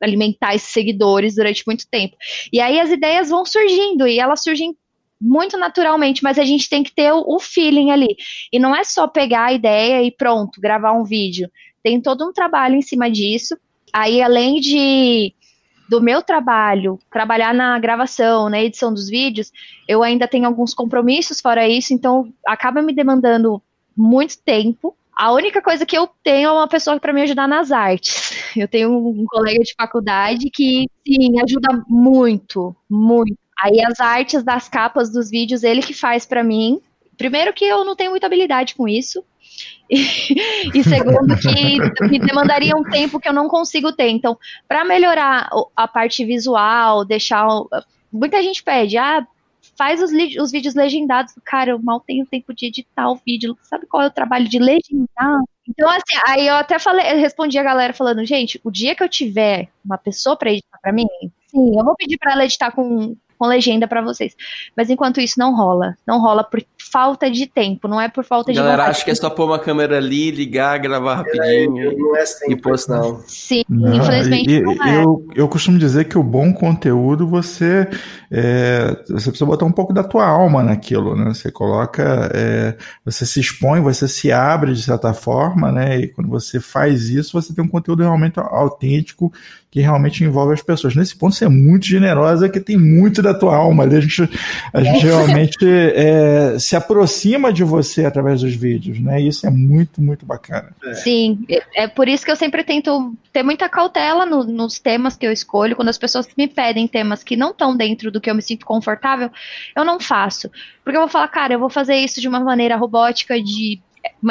[0.00, 2.16] alimentar esses seguidores durante muito tempo.
[2.52, 4.76] E aí as ideias vão surgindo, e elas surgem
[5.20, 8.16] muito naturalmente, mas a gente tem que ter o feeling ali.
[8.52, 11.50] E não é só pegar a ideia e pronto, gravar um vídeo.
[11.82, 13.56] Tem todo um trabalho em cima disso.
[13.92, 15.34] Aí, além de
[15.90, 19.50] do meu trabalho, trabalhar na gravação, na edição dos vídeos,
[19.88, 23.60] eu ainda tenho alguns compromissos fora isso, então acaba me demandando
[23.96, 24.96] muito tempo.
[25.16, 28.54] A única coisa que eu tenho é uma pessoa para me ajudar nas artes.
[28.56, 33.36] Eu tenho um colega de faculdade que, sim, ajuda muito, muito.
[33.60, 36.80] Aí as artes das capas dos vídeos, ele que faz para mim.
[37.18, 39.24] Primeiro que eu não tenho muita habilidade com isso.
[39.90, 44.08] e segundo que me demandaria um tempo que eu não consigo ter.
[44.08, 44.38] Então,
[44.68, 47.46] para melhorar a parte visual, deixar
[48.12, 49.26] muita gente pede, ah,
[49.76, 51.34] faz os, os vídeos legendados.
[51.44, 53.56] Cara, eu mal tenho tempo de editar o vídeo.
[53.62, 55.40] Sabe qual é o trabalho de legendar?
[55.68, 59.02] Então, assim, aí eu até falei, eu respondi a galera falando, gente, o dia que
[59.02, 61.06] eu tiver uma pessoa pra editar pra mim,
[61.46, 64.36] sim, eu vou pedir pra ela editar com, com legenda para vocês.
[64.76, 65.96] Mas enquanto isso não rola.
[66.06, 66.62] Não rola por
[66.92, 68.96] falta de tempo, não é por falta de Galera, vontade.
[68.96, 71.90] acho que é só pôr uma câmera ali, ligar, gravar rapidinho.
[71.90, 73.22] É, não é sempre, e posto, não.
[73.26, 75.02] Sim, não, infelizmente e, não é.
[75.02, 77.88] Eu, eu costumo dizer que o bom conteúdo você
[78.30, 81.32] é, você precisa botar um pouco da tua alma naquilo, né?
[81.32, 85.98] Você coloca, é, você se expõe, você se abre de certa forma, né?
[85.98, 89.32] E quando você faz isso, você tem um conteúdo realmente autêntico
[89.70, 90.96] que realmente envolve as pessoas.
[90.96, 93.84] Nesse ponto, você é muito generosa, que tem muito da tua alma.
[93.84, 94.28] A gente,
[94.72, 99.20] a gente realmente é, se aproxima de você através dos vídeos, né?
[99.20, 100.70] E isso é muito, muito bacana.
[100.94, 105.16] Sim, é, é por isso que eu sempre tento ter muita cautela no, nos temas
[105.16, 105.76] que eu escolho.
[105.76, 108.66] Quando as pessoas me pedem temas que não estão dentro do que eu me sinto
[108.66, 109.30] confortável,
[109.76, 110.50] eu não faço.
[110.82, 113.80] Porque eu vou falar, cara, eu vou fazer isso de uma maneira robótica, de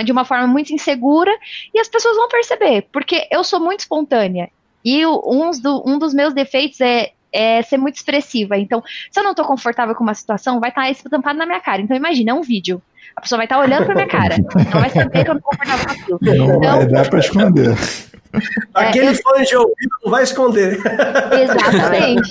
[0.04, 1.32] de uma forma muito insegura
[1.74, 4.50] e as pessoas vão perceber, porque eu sou muito espontânea.
[4.90, 8.58] E um, do, um dos meus defeitos é, é ser muito expressiva.
[8.58, 11.60] Então, se eu não tô confortável com uma situação, vai estar tá estampado na minha
[11.60, 11.80] cara.
[11.80, 12.82] Então, imagina, é um vídeo.
[13.16, 14.38] A pessoa vai estar tá olhando pra minha cara.
[14.74, 16.20] Não vai saber que eu não tô confortável com aquilo.
[16.22, 17.76] Não então, vai dar pra esconder.
[18.74, 19.16] Aquele é, eu...
[19.16, 20.80] fone de ouvido não vai esconder.
[21.34, 22.30] Exatamente.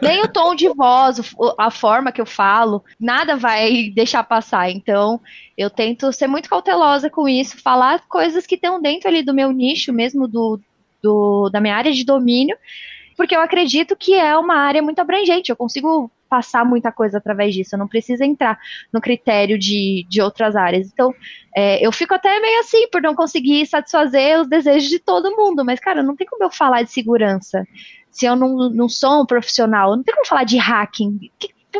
[0.00, 4.70] Nem o tom de voz, a forma que eu falo, nada vai deixar passar.
[4.70, 5.20] Então,
[5.58, 9.50] eu tento ser muito cautelosa com isso, falar coisas que estão dentro ali do meu
[9.50, 10.60] nicho, mesmo do,
[11.02, 12.56] do, da minha área de domínio,
[13.16, 17.52] porque eu acredito que é uma área muito abrangente, eu consigo passar muita coisa através
[17.52, 18.58] disso, eu não preciso entrar
[18.90, 20.88] no critério de, de outras áreas.
[20.90, 21.14] Então,
[21.54, 25.62] é, eu fico até meio assim por não conseguir satisfazer os desejos de todo mundo,
[25.62, 27.66] mas, cara, não tem como eu falar de segurança
[28.12, 31.18] se eu não, não sou um profissional, não tem como falar de hacking.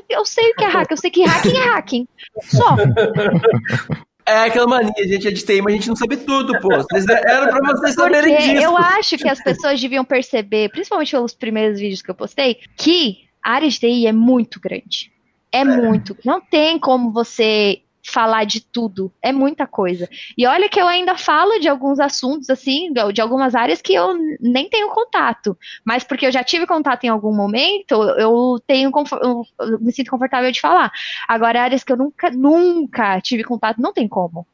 [0.08, 2.08] Eu sei o que é hacking, eu sei que hacking é hacking.
[2.42, 2.76] Só.
[4.24, 6.72] É aquela mania, a gente é de TI, mas a gente não sabe tudo, pô.
[6.72, 8.62] Era pra vocês saberem disso.
[8.62, 13.24] Eu acho que as pessoas deviam perceber, principalmente pelos primeiros vídeos que eu postei, que
[13.42, 15.10] a área de TI é muito grande.
[15.50, 15.64] É, é.
[15.64, 16.16] muito.
[16.24, 19.12] Não tem como você falar de tudo.
[19.22, 20.08] É muita coisa.
[20.36, 24.14] E olha que eu ainda falo de alguns assuntos, assim, de algumas áreas que eu
[24.40, 25.56] nem tenho contato.
[25.84, 28.90] Mas porque eu já tive contato em algum momento, eu tenho
[29.22, 29.44] eu
[29.80, 30.90] me sinto confortável de falar.
[31.28, 34.46] Agora, áreas que eu nunca, nunca tive contato, não tem como.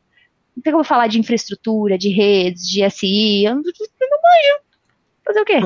[0.56, 3.44] Não tem como falar de infraestrutura, de redes, de SI.
[3.44, 4.67] Eu não, eu não manjo.
[5.28, 5.60] Fazer o quê?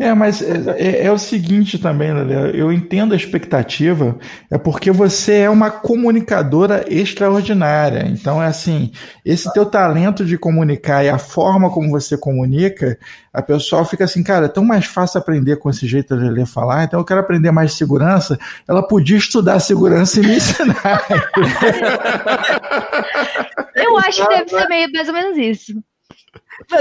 [0.00, 4.18] É, mas é, é, é o seguinte também, Lelê, eu entendo a expectativa,
[4.50, 8.08] é porque você é uma comunicadora extraordinária.
[8.08, 8.90] Então, é assim,
[9.22, 12.98] esse teu talento de comunicar e a forma como você comunica,
[13.34, 16.46] a pessoa fica assim, cara, é tão mais fácil aprender com esse jeito de ler
[16.46, 18.38] falar, então eu quero aprender mais segurança.
[18.66, 21.04] Ela podia estudar segurança e me ensinar.
[23.76, 25.74] eu acho que deve ser meio mais ou menos isso.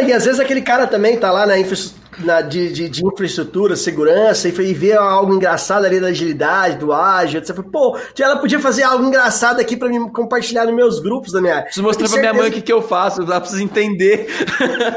[0.03, 1.77] E às vezes aquele cara também tá lá na, infra,
[2.19, 6.93] na de, de, de, infraestrutura, segurança, e, e vê algo engraçado ali da agilidade, do
[6.93, 7.55] ágil, etc.
[7.63, 11.63] Pô, ela podia fazer algo engraçado aqui para me compartilhar nos meus grupos da minha.
[11.63, 14.27] Preciso mostrar pra minha mãe o que, que eu faço, ela precisa entender.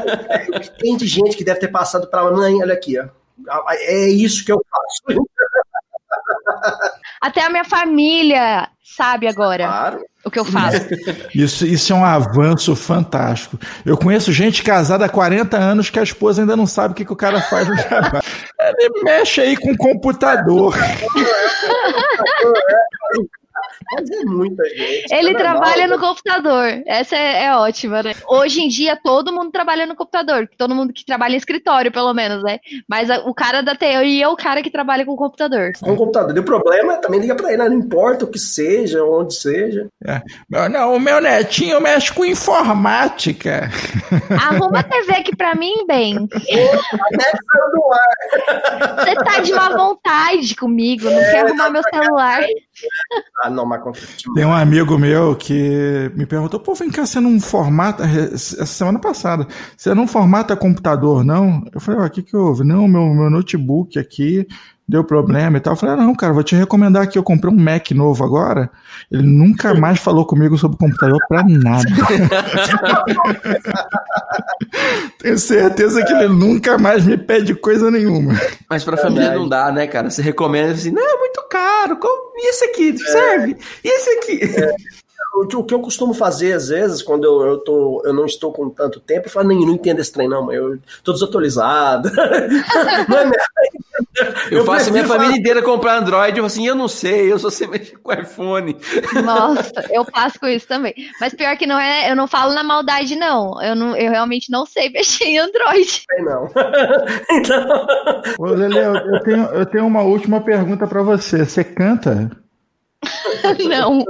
[0.78, 3.06] Tem de gente que deve ter passado pra mãe, olha aqui, ó.
[3.70, 5.20] É isso que eu faço.
[7.24, 9.66] Até a minha família sabe agora.
[9.66, 10.80] Claro o que eu faço.
[11.34, 13.58] Isso, isso é um avanço fantástico.
[13.84, 17.04] Eu conheço gente casada há 40 anos que a esposa ainda não sabe o que,
[17.04, 18.24] que o cara faz no trabalho.
[18.78, 20.74] Ele mexe aí com o computador.
[23.92, 25.12] Mas é muita gente.
[25.12, 26.82] Ele é trabalha no computador.
[26.86, 28.14] Essa é, é, ótima, né?
[28.28, 30.48] Hoje em dia, todo mundo trabalha no computador.
[30.56, 32.58] Todo mundo que trabalha em escritório, pelo menos, né?
[32.88, 35.72] Mas a, o cara da teoria é o cara que trabalha com o computador.
[35.80, 36.32] Com o computador.
[36.32, 37.62] Deu problema, também liga pra ele.
[37.62, 37.68] Né?
[37.68, 39.88] Não importa o que seja, onde seja.
[40.06, 40.22] É.
[40.68, 43.70] Não, o meu netinho mexe com informática.
[44.30, 46.28] Arruma a TV aqui pra mim, bem.
[48.98, 52.44] Você tá de má vontade comigo, não é, quer arrumar meu celular.
[53.42, 53.73] Ah, não, mas
[54.34, 58.98] Tem um amigo meu que me perguntou, pô, vem cá, você não formata, essa semana
[58.98, 59.46] passada,
[59.76, 61.64] você não formata computador, não?
[61.72, 62.64] Eu falei, ó, o que que houve?
[62.64, 64.46] Não, meu, meu notebook aqui
[64.86, 65.72] deu problema e tal.
[65.72, 68.70] Eu falei, ah, não, cara, vou te recomendar que eu comprei um Mac novo agora.
[69.10, 71.84] Ele nunca mais falou comigo sobre computador pra nada.
[75.18, 78.38] Tenho certeza que ele nunca mais me pede coisa nenhuma.
[78.68, 80.10] Mas pra família não dá, né, cara?
[80.10, 81.98] Você recomenda assim, não, é muito caro.
[82.36, 83.56] E esse aqui, serve?
[83.82, 84.40] E esse aqui?
[84.54, 84.74] É
[85.36, 88.70] o que eu costumo fazer às vezes, quando eu, eu, tô, eu não estou com
[88.70, 92.08] tanto tempo, eu falo, nem não entendo esse trem, não, mas eu tô desatualizado.
[93.08, 93.24] não é
[94.50, 97.50] Eu, eu faço minha família inteira comprar Android, eu assim, eu não sei, eu só
[97.50, 98.76] sei mexer com iPhone.
[99.24, 100.94] Nossa, eu passo com isso também.
[101.20, 103.60] Mas pior que não é, eu não falo na maldade, não.
[103.62, 106.02] Eu, não, eu realmente não sei mexer em Android.
[106.18, 106.50] Não.
[107.30, 107.86] então...
[108.38, 111.44] Ô, Lele, eu, eu, tenho, eu tenho uma última pergunta para você.
[111.44, 112.30] Você canta?
[113.68, 114.04] Não.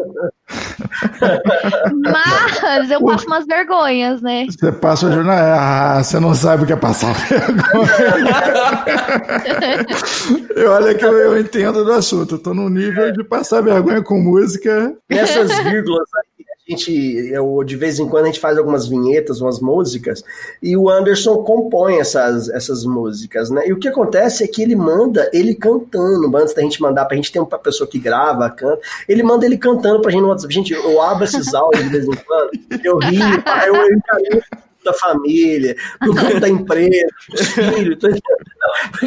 [2.03, 4.47] Mas eu passo umas vergonhas, né?
[4.49, 5.36] Você passa o jornal.
[5.36, 7.64] Ah, você não sabe o que é passar vergonha.
[10.55, 12.34] eu, olha que eu, eu entendo do assunto.
[12.34, 14.95] Eu tô no nível de passar vergonha com música.
[15.11, 16.93] Nessas vírgulas aí, gente,
[17.31, 20.25] eu, de vez em quando a gente faz algumas vinhetas, umas músicas,
[20.62, 23.69] e o Anderson compõe essas, essas músicas, né?
[23.69, 27.17] E o que acontece é que ele manda ele cantando, antes da gente mandar pra
[27.17, 30.55] gente ter uma pessoa que grava, canta, ele manda ele cantando pra gente no WhatsApp.
[30.55, 32.51] Gente, eu abro esses áudios de vez em quando,
[32.83, 33.23] eu rio,
[33.67, 34.43] eu, eu encaminho
[34.85, 37.99] da família, do canto da empresa, dos filhos.
[38.91, 39.07] Porque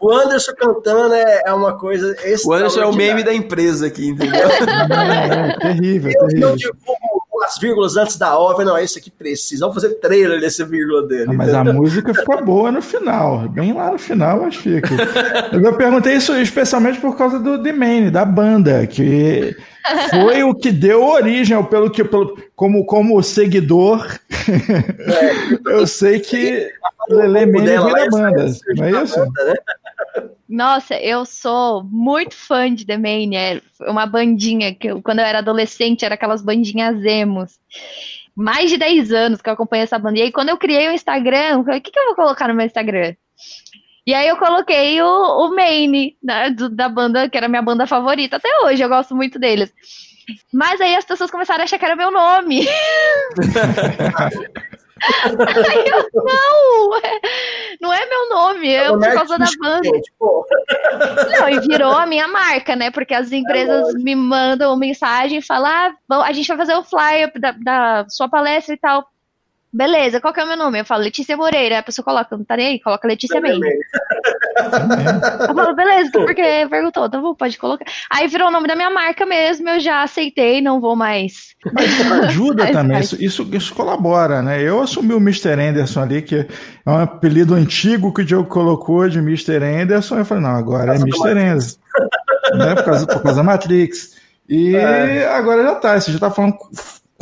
[0.00, 2.14] o Anderson cantando é, é uma coisa.
[2.44, 4.40] O Anderson é o meme da empresa aqui, entendeu?
[4.90, 6.12] É, é, terrível.
[6.12, 6.48] Eu terrível.
[6.48, 9.66] não divulgo as vírgulas antes da obra, não, esse aqui precisa.
[9.66, 11.30] Vamos fazer trailer desse vírgula dele.
[11.30, 14.88] Ah, mas a música ficou boa no final, bem lá no final, mas fica.
[15.52, 19.56] Eu perguntei isso especialmente por causa do The Main, da banda, que
[20.10, 24.06] foi o que deu origem, pelo que, pelo, como, como seguidor,
[24.48, 26.68] é, eu sei que
[27.08, 29.20] Lele Mane vira banda, não é isso?
[29.20, 29.54] Né?
[30.48, 35.24] Nossa, eu sou muito fã de The Main, é uma bandinha que eu, quando eu
[35.24, 37.58] era adolescente era aquelas bandinhas emos.
[38.34, 40.18] Mais de 10 anos que eu acompanho essa banda.
[40.18, 42.48] E aí, quando eu criei o Instagram, eu falei, o que, que eu vou colocar
[42.48, 43.14] no meu Instagram?
[44.06, 48.36] E aí eu coloquei o, o main né, da banda, que era minha banda favorita.
[48.36, 49.72] Até hoje eu gosto muito deles.
[50.52, 52.66] Mas aí as pessoas começaram a achar que era meu nome.
[55.00, 57.20] aí eu, não, é,
[57.80, 59.90] não é meu nome, é, é por causa da banda.
[61.38, 62.90] Não, e virou a minha marca, né?
[62.90, 65.70] Porque as empresas é me mandam mensagem e falam:
[66.10, 69.06] ah, a gente vai fazer o flyer da, da sua palestra e tal.
[69.72, 70.80] Beleza, qual que é o meu nome?
[70.80, 71.78] Eu falo Letícia Moreira.
[71.78, 73.52] A pessoa coloca, não tá nem aí, coloca Letícia May.
[75.48, 77.84] eu falo, beleza, porque perguntou, então vou, pode colocar.
[78.10, 81.54] Aí virou o nome da minha marca mesmo, eu já aceitei, não vou mais.
[81.72, 84.60] Mas isso ajuda também, isso, isso, isso, colabora, né?
[84.60, 85.52] Eu assumi o Mr.
[85.52, 86.34] Anderson ali, que
[86.84, 89.62] é um apelido antigo que o Diogo colocou de Mr.
[89.64, 90.18] Anderson.
[90.18, 91.30] Eu falei, não, agora é Mr.
[91.30, 91.78] Anderson.
[92.54, 92.74] né?
[92.74, 94.18] Por causa, por causa da Matrix.
[94.48, 95.28] E é.
[95.28, 96.58] agora já tá, você já tá falando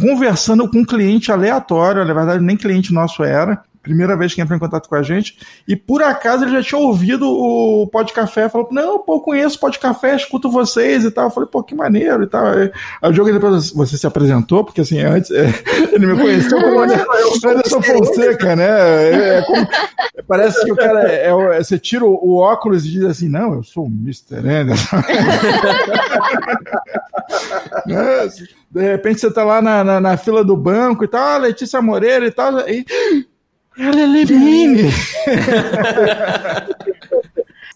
[0.01, 4.57] conversando com um cliente aleatório, na verdade nem cliente nosso era, primeira vez que entrou
[4.57, 5.36] em contato com a gente,
[5.66, 9.61] e por acaso ele já tinha ouvido o Pod Café, falou, não, pô, conheço o
[9.61, 11.24] Pod Café, escuto vocês e tal.
[11.24, 12.46] Eu falei, pô, que maneiro e tal.
[12.46, 12.70] Aí,
[13.03, 15.46] o jogo depois você se apresentou, porque assim, antes é,
[15.92, 18.68] ele me conheceu como Anderson Fonseca, né?
[18.68, 19.66] É, é como,
[20.26, 23.55] parece que o cara é, é, você tira o, o, óculos e diz assim, não,
[23.55, 24.46] eu sou o Mr.
[24.46, 24.99] Anderson.
[28.70, 31.80] De repente você tá lá na, na, na, fila do banco e tal, ah, Letícia
[31.80, 32.84] Moreira e tal, e
[33.78, 34.82] ela é Levine.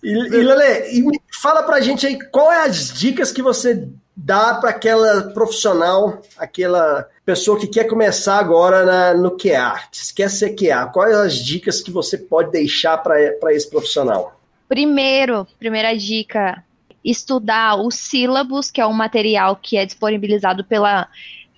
[0.02, 1.04] e, e Lele, e
[1.40, 7.08] fala pra gente aí qual é as dicas que você dá para aquela profissional, aquela
[7.24, 10.86] pessoa que quer começar agora na, no QA, que quer ser QA.
[10.86, 14.38] Quais as dicas que você pode deixar para esse profissional?
[14.68, 16.64] Primeiro, primeira dica,
[17.04, 21.08] estudar o sílabus, que é um material que é disponibilizado pela,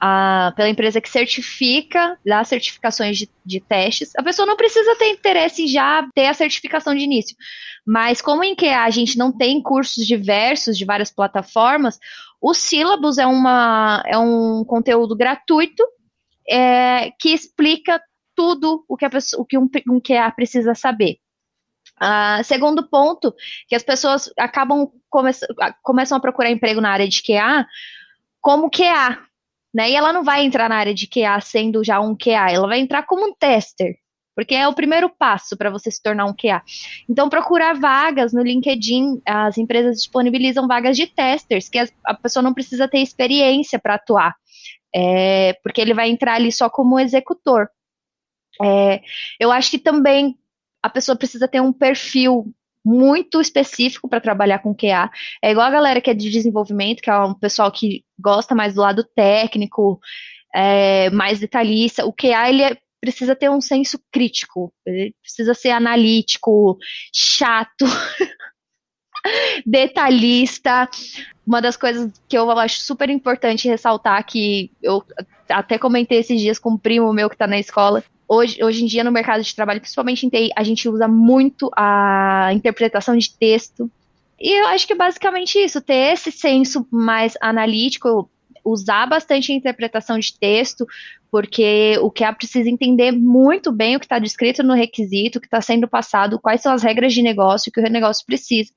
[0.01, 4.13] a, pela empresa que certifica, dá certificações de, de testes.
[4.17, 7.37] A pessoa não precisa ter interesse em já ter a certificação de início.
[7.87, 11.99] Mas como em que a gente não tem cursos diversos de várias plataformas,
[12.41, 15.83] o sílabus é, uma, é um conteúdo gratuito
[16.49, 18.01] é, que explica
[18.35, 21.19] tudo o que, a pessoa, o que um, um QA precisa saber.
[22.01, 23.33] Uh, segundo ponto,
[23.69, 25.31] que as pessoas acabam come
[25.83, 27.65] começam a procurar emprego na área de QA
[28.41, 29.19] como QA,
[29.73, 29.91] né?
[29.91, 32.79] E ela não vai entrar na área de QA sendo já um QA, ela vai
[32.79, 33.95] entrar como um tester,
[34.35, 36.63] porque é o primeiro passo para você se tornar um QA.
[37.09, 42.53] Então, procurar vagas no LinkedIn, as empresas disponibilizam vagas de testers, que a pessoa não
[42.53, 44.35] precisa ter experiência para atuar,
[44.95, 47.69] é, porque ele vai entrar ali só como executor.
[48.63, 49.01] É,
[49.41, 50.37] eu acho que também
[50.85, 52.53] a pessoa precisa ter um perfil
[52.85, 55.11] muito específico para trabalhar com QA.
[55.43, 58.75] É igual a galera que é de desenvolvimento, que é um pessoal que gosta mais
[58.75, 59.99] do lado técnico,
[60.55, 62.05] é, mais detalhista.
[62.05, 66.77] O QA, ele é, precisa ter um senso crítico, ele precisa ser analítico,
[67.11, 67.87] chato,
[69.65, 70.87] detalhista.
[71.47, 75.03] Uma das coisas que eu acho super importante ressaltar, que eu
[75.49, 78.87] até comentei esses dias com um primo meu que está na escola, hoje, hoje em
[78.87, 83.31] dia no mercado de trabalho, principalmente em TI, a gente usa muito a interpretação de
[83.31, 83.91] texto.
[84.41, 88.29] E eu acho que basicamente isso, ter esse senso mais analítico,
[88.65, 90.87] usar bastante a interpretação de texto,
[91.31, 95.47] porque o QA precisa entender muito bem o que está descrito no requisito, o que
[95.47, 98.73] está sendo passado, quais são as regras de negócio que o negócio precisa,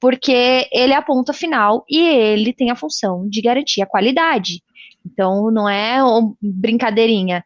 [0.00, 4.62] porque ele é a ponta final e ele tem a função de garantir a qualidade.
[5.06, 5.98] Então, não é
[6.40, 7.44] brincadeirinha.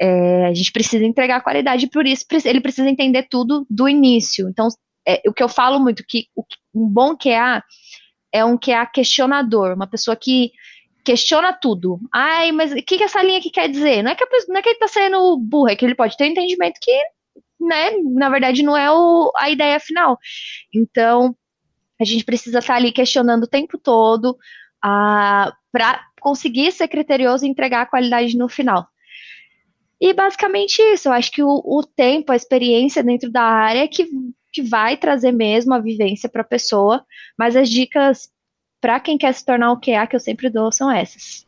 [0.00, 4.48] É, a gente precisa entregar qualidade, por isso ele precisa entender tudo do início.
[4.48, 4.68] Então,
[5.06, 6.26] é, o que eu falo muito, que
[6.74, 7.62] um bom QA
[8.32, 10.52] é um QA questionador, uma pessoa que
[11.04, 11.98] questiona tudo.
[12.12, 14.02] Ai, mas o que, que essa linha aqui quer dizer?
[14.02, 16.24] Não é que, não é que ele está sendo burro, é que ele pode ter
[16.24, 16.96] um entendimento que,
[17.60, 20.18] né, na verdade, não é o, a ideia final.
[20.74, 21.34] Então,
[22.00, 24.36] a gente precisa estar tá ali questionando o tempo todo
[24.82, 28.86] ah, para conseguir ser criterioso e entregar a qualidade no final.
[30.02, 33.86] E basicamente isso, eu acho que o, o tempo, a experiência dentro da área é
[33.86, 34.08] que,
[34.50, 37.04] que vai trazer mesmo a vivência para a pessoa,
[37.38, 38.30] mas as dicas
[38.80, 41.46] para quem quer se tornar o QA que eu sempre dou são essas.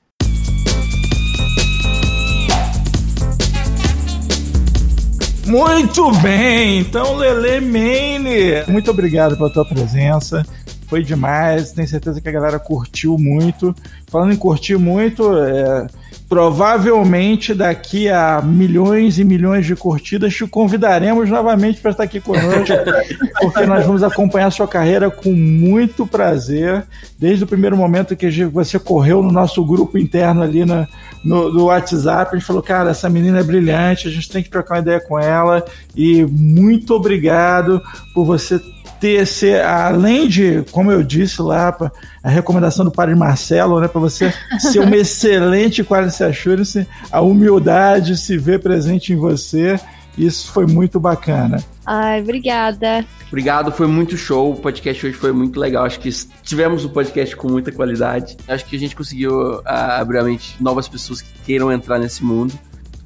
[5.47, 10.45] Muito bem, então Lele Maine, muito obrigado pela tua presença
[10.93, 11.73] foi demais.
[11.73, 13.75] Tenho certeza que a galera curtiu muito.
[14.09, 15.87] Falando em curtir muito, é,
[16.33, 22.73] provavelmente daqui a milhões e milhões de curtidas te convidaremos novamente para estar aqui conosco,
[23.39, 26.87] porque nós vamos acompanhar a sua carreira com muito prazer.
[27.19, 30.89] Desde o primeiro momento que você correu no nosso grupo interno ali na,
[31.23, 34.49] no, no WhatsApp, a gente falou, cara, essa menina é brilhante, a gente tem que
[34.49, 35.63] trocar uma ideia com ela.
[35.95, 37.83] E muito obrigado
[38.15, 38.59] por você
[39.03, 41.77] ter ser, além de, como eu disse lá,
[42.23, 48.17] a recomendação do Padre Marcelo, né, para você ser uma excelente quality assurance, a humildade
[48.17, 49.77] se ver presente em você,
[50.17, 51.61] isso foi muito bacana.
[51.85, 53.05] Ai, obrigada.
[53.27, 54.53] Obrigado, foi muito show.
[54.53, 55.85] O podcast hoje foi muito legal.
[55.85, 56.09] Acho que
[56.45, 58.37] tivemos um podcast com muita qualidade.
[58.47, 62.23] Acho que a gente conseguiu uh, abrir a mente novas pessoas que queiram entrar nesse
[62.23, 62.55] mundo.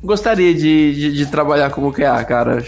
[0.05, 2.62] Gostaria de, de, de trabalhar como QA, cara.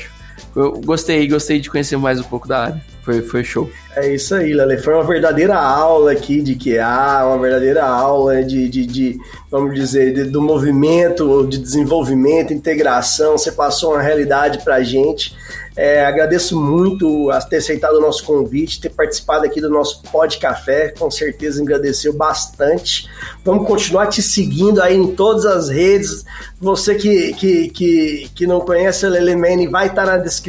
[0.59, 2.85] Eu gostei, gostei de conhecer mais um pouco da área.
[3.03, 3.71] Foi, foi show.
[3.95, 4.77] É isso aí, Lele.
[4.77, 10.13] Foi uma verdadeira aula aqui de QA, uma verdadeira aula de, de, de vamos dizer,
[10.13, 13.39] de, do movimento, de desenvolvimento, integração.
[13.39, 15.33] Você passou uma realidade pra gente.
[15.79, 20.37] É, agradeço muito a ter aceitado o nosso convite, ter participado aqui do nosso Pod
[20.39, 23.09] Café, com certeza agradeceu bastante.
[23.45, 26.25] Vamos continuar te seguindo aí em todas as redes.
[26.61, 30.48] Você que, que, que, que não conhece a Lele Mane, vai estar na descrição,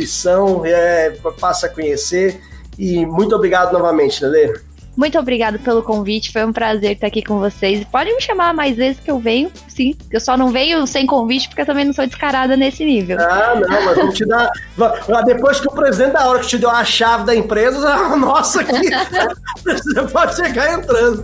[0.65, 2.41] é, passa a conhecer.
[2.77, 4.69] E muito obrigado novamente, Lele.
[4.99, 7.85] Muito obrigado pelo convite, foi um prazer estar aqui com vocês.
[7.85, 9.95] Podem me chamar mais vezes que eu venho, sim.
[10.11, 13.17] Eu só não venho sem convite porque eu também não sou descarada nesse nível.
[13.17, 14.51] Ah, não, mas vamos te dar.
[15.25, 18.73] Depois que o presidente da hora que te deu a chave da empresa, nossa, aqui.
[19.63, 21.23] você pode chegar entrando.